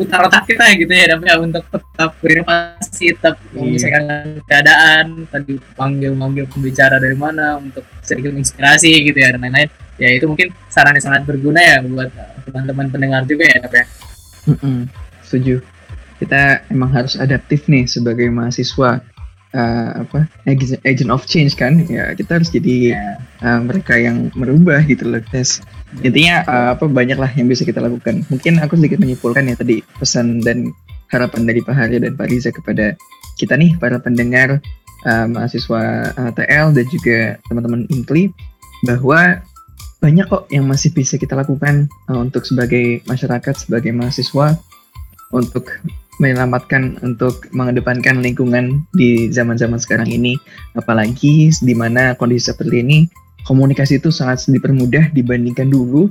putar 0.00 0.24
otak 0.24 0.48
kita 0.48 0.64
gitu 0.80 0.88
ya 0.88 1.12
tapi 1.12 1.28
ya 1.28 1.36
untuk 1.36 1.60
tetap 1.68 2.10
berinovasi 2.24 3.12
tetap 3.12 3.36
Iya. 3.36 3.52
menyelesaikan 3.60 4.04
keadaan 4.48 5.04
tadi 5.28 5.54
panggil 5.76 6.16
manggil 6.16 6.48
pembicara 6.48 6.96
dari 6.96 7.12
mana 7.14 7.60
untuk 7.60 7.84
sedikit 8.00 8.32
inspirasi 8.32 8.88
gitu 9.04 9.18
ya 9.20 9.36
dan 9.36 9.44
lain-lain 9.44 9.68
ya 10.00 10.08
itu 10.16 10.24
mungkin 10.24 10.48
saran 10.72 10.96
yang 10.96 11.04
sangat 11.04 11.28
berguna 11.28 11.60
ya 11.60 11.76
buat 11.84 12.08
teman-teman 12.48 12.88
pendengar 12.88 13.22
juga 13.28 13.44
ya 13.44 13.56
Dap, 13.60 13.74
ya 13.76 13.84
Mm-mm, 14.48 14.88
setuju. 15.20 15.60
Kita 16.16 16.64
emang 16.68 16.88
harus 16.90 17.12
adaptif 17.16 17.68
nih 17.68 17.84
sebagai 17.84 18.32
mahasiswa 18.32 19.04
uh, 19.52 19.90
apa 20.00 20.24
agent, 20.48 21.12
of 21.12 21.28
change 21.28 21.56
kan? 21.56 21.76
Ya 21.84 22.12
kita 22.16 22.40
harus 22.40 22.48
jadi 22.48 22.96
Ya. 22.96 23.20
uh, 23.44 23.60
mereka 23.60 23.96
yang 23.96 24.32
merubah 24.32 24.80
gitu 24.84 25.08
loh, 25.08 25.20
guys. 25.28 25.60
Intinya 26.06 26.46
uh, 26.46 26.68
apa 26.78 26.86
banyak 26.86 27.18
lah 27.18 27.30
yang 27.34 27.50
bisa 27.50 27.66
kita 27.66 27.82
lakukan. 27.82 28.22
Mungkin 28.30 28.62
aku 28.62 28.78
sedikit 28.78 29.02
menyimpulkan 29.02 29.50
ya 29.50 29.54
tadi 29.58 29.82
pesan 29.98 30.40
dan 30.40 30.70
harapan 31.10 31.42
dari 31.44 31.60
Pak 31.60 31.74
Haryo 31.74 31.98
dan 31.98 32.14
Pak 32.14 32.30
Riza 32.30 32.50
kepada 32.54 32.94
kita 33.34 33.58
nih 33.58 33.74
para 33.76 33.98
pendengar 33.98 34.62
uh, 35.04 35.26
mahasiswa 35.26 36.14
uh, 36.14 36.30
TL 36.32 36.76
dan 36.76 36.86
juga 36.88 37.18
teman-teman 37.50 37.90
Inkli 37.90 38.30
bahwa 38.86 39.42
banyak 40.00 40.26
kok 40.32 40.48
yang 40.48 40.64
masih 40.64 40.94
bisa 40.96 41.20
kita 41.20 41.36
lakukan 41.36 41.90
uh, 42.08 42.18
untuk 42.22 42.46
sebagai 42.46 43.04
masyarakat 43.04 43.54
sebagai 43.66 43.92
mahasiswa 43.92 44.56
untuk 45.34 45.68
menyelamatkan 46.20 47.00
untuk 47.00 47.48
mengedepankan 47.52 48.20
lingkungan 48.20 48.84
di 48.92 49.32
zaman-zaman 49.32 49.80
sekarang 49.80 50.08
ini 50.08 50.36
apalagi 50.76 51.48
di 51.64 51.72
mana 51.72 52.12
kondisi 52.12 52.52
seperti 52.52 52.84
ini 52.84 52.98
komunikasi 53.44 53.98
itu 54.00 54.12
sangat 54.12 54.44
dipermudah 54.48 55.12
dibandingkan 55.12 55.70
dulu 55.70 56.10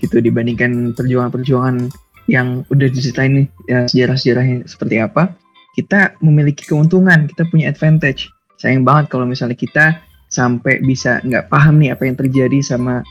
gitu 0.00 0.20
dibandingkan 0.20 0.92
perjuangan-perjuangan 0.92 1.88
yang 2.26 2.66
udah 2.68 2.88
diceritain 2.90 3.32
nih 3.44 3.46
ya, 3.70 3.78
sejarah-sejarahnya 3.86 4.66
seperti 4.66 5.00
apa. 5.00 5.32
Kita 5.76 6.16
memiliki 6.24 6.66
keuntungan 6.66 7.28
kita 7.28 7.46
punya 7.48 7.70
advantage. 7.70 8.28
Sayang 8.56 8.82
banget 8.82 9.12
kalau 9.12 9.28
misalnya 9.28 9.56
kita 9.56 10.00
sampai 10.32 10.82
bisa 10.82 11.22
nggak 11.22 11.52
paham 11.52 11.78
nih 11.78 11.94
apa 11.94 12.08
yang 12.08 12.16
terjadi 12.16 12.58
sama 12.64 13.04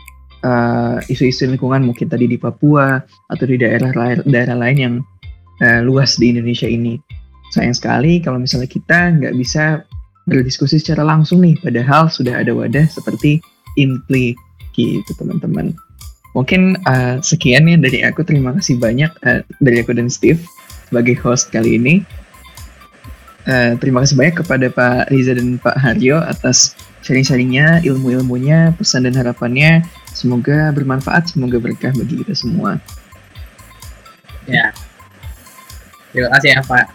uh, 0.44 0.98
isu-isu 1.08 1.48
lingkungan 1.48 1.86
mungkin 1.86 2.10
tadi 2.10 2.26
di 2.26 2.36
Papua 2.36 3.00
atau 3.30 3.46
di 3.46 3.56
daerah 3.62 3.94
lain 3.94 4.26
daerah 4.26 4.58
lain 4.58 4.78
yang 4.78 4.96
uh, 5.62 5.82
luas 5.86 6.18
di 6.18 6.34
Indonesia 6.34 6.68
ini. 6.68 6.98
Sayang 7.54 7.78
sekali 7.78 8.20
kalau 8.20 8.42
misalnya 8.42 8.68
kita 8.68 9.16
nggak 9.16 9.34
bisa 9.38 9.86
berdiskusi 10.26 10.82
secara 10.82 11.06
langsung 11.06 11.46
nih 11.46 11.56
padahal 11.62 12.10
sudah 12.10 12.42
ada 12.42 12.52
wadah 12.52 12.90
seperti 12.90 13.40
Impli 13.76 14.36
gitu 14.76 15.12
teman-teman 15.16 15.72
mungkin 16.36 16.76
uh, 16.84 17.20
sekian 17.24 17.68
ya 17.68 17.80
dari 17.80 18.04
aku 18.04 18.28
terima 18.28 18.52
kasih 18.60 18.76
banyak 18.76 19.12
uh, 19.24 19.40
dari 19.64 19.80
aku 19.80 19.96
dan 19.96 20.12
Steve 20.12 20.44
sebagai 20.92 21.16
host 21.24 21.52
kali 21.52 21.80
ini 21.80 22.04
Uh, 23.46 23.78
terima 23.78 24.02
kasih 24.02 24.18
banyak 24.18 24.42
kepada 24.42 24.74
Pak 24.74 25.14
Riza 25.14 25.38
dan 25.38 25.62
Pak 25.62 25.78
Haryo 25.78 26.18
atas 26.18 26.74
sharing-sharingnya, 27.06 27.86
ilmu-ilmunya, 27.86 28.74
pesan 28.74 29.06
dan 29.06 29.14
harapannya. 29.14 29.86
Semoga 30.18 30.74
bermanfaat, 30.74 31.30
semoga 31.30 31.62
berkah 31.62 31.94
bagi 31.94 32.26
kita 32.26 32.34
semua. 32.34 32.82
ya 34.50 34.74
terima 36.10 36.30
kasih 36.38 36.58
ya 36.58 36.62
Pak 36.66 36.86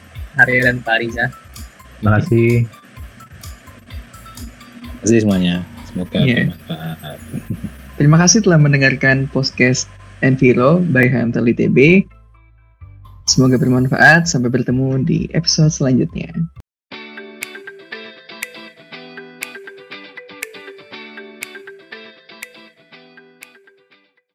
Haryo 0.42 0.58
dan 0.66 0.76
Pak 0.82 0.96
Riza 0.98 1.30
Terima 2.00 2.16
kasih. 2.16 2.64
Terima 4.80 5.00
kasih 5.04 5.18
semuanya. 5.20 5.54
Semoga 5.90 6.18
Iya. 6.22 6.54
bermanfaat. 6.54 7.18
Terima 7.98 8.16
kasih 8.16 8.40
telah 8.46 8.56
mendengarkan 8.56 9.28
podcast 9.28 9.90
Enviro 10.24 10.80
by 10.80 11.10
HMTL 11.10 11.50
ITB. 11.52 12.06
Semoga 13.28 13.60
bermanfaat. 13.60 14.24
Sampai 14.26 14.48
bertemu 14.50 15.02
di 15.04 15.28
episode 15.36 15.70
selanjutnya. 15.70 16.32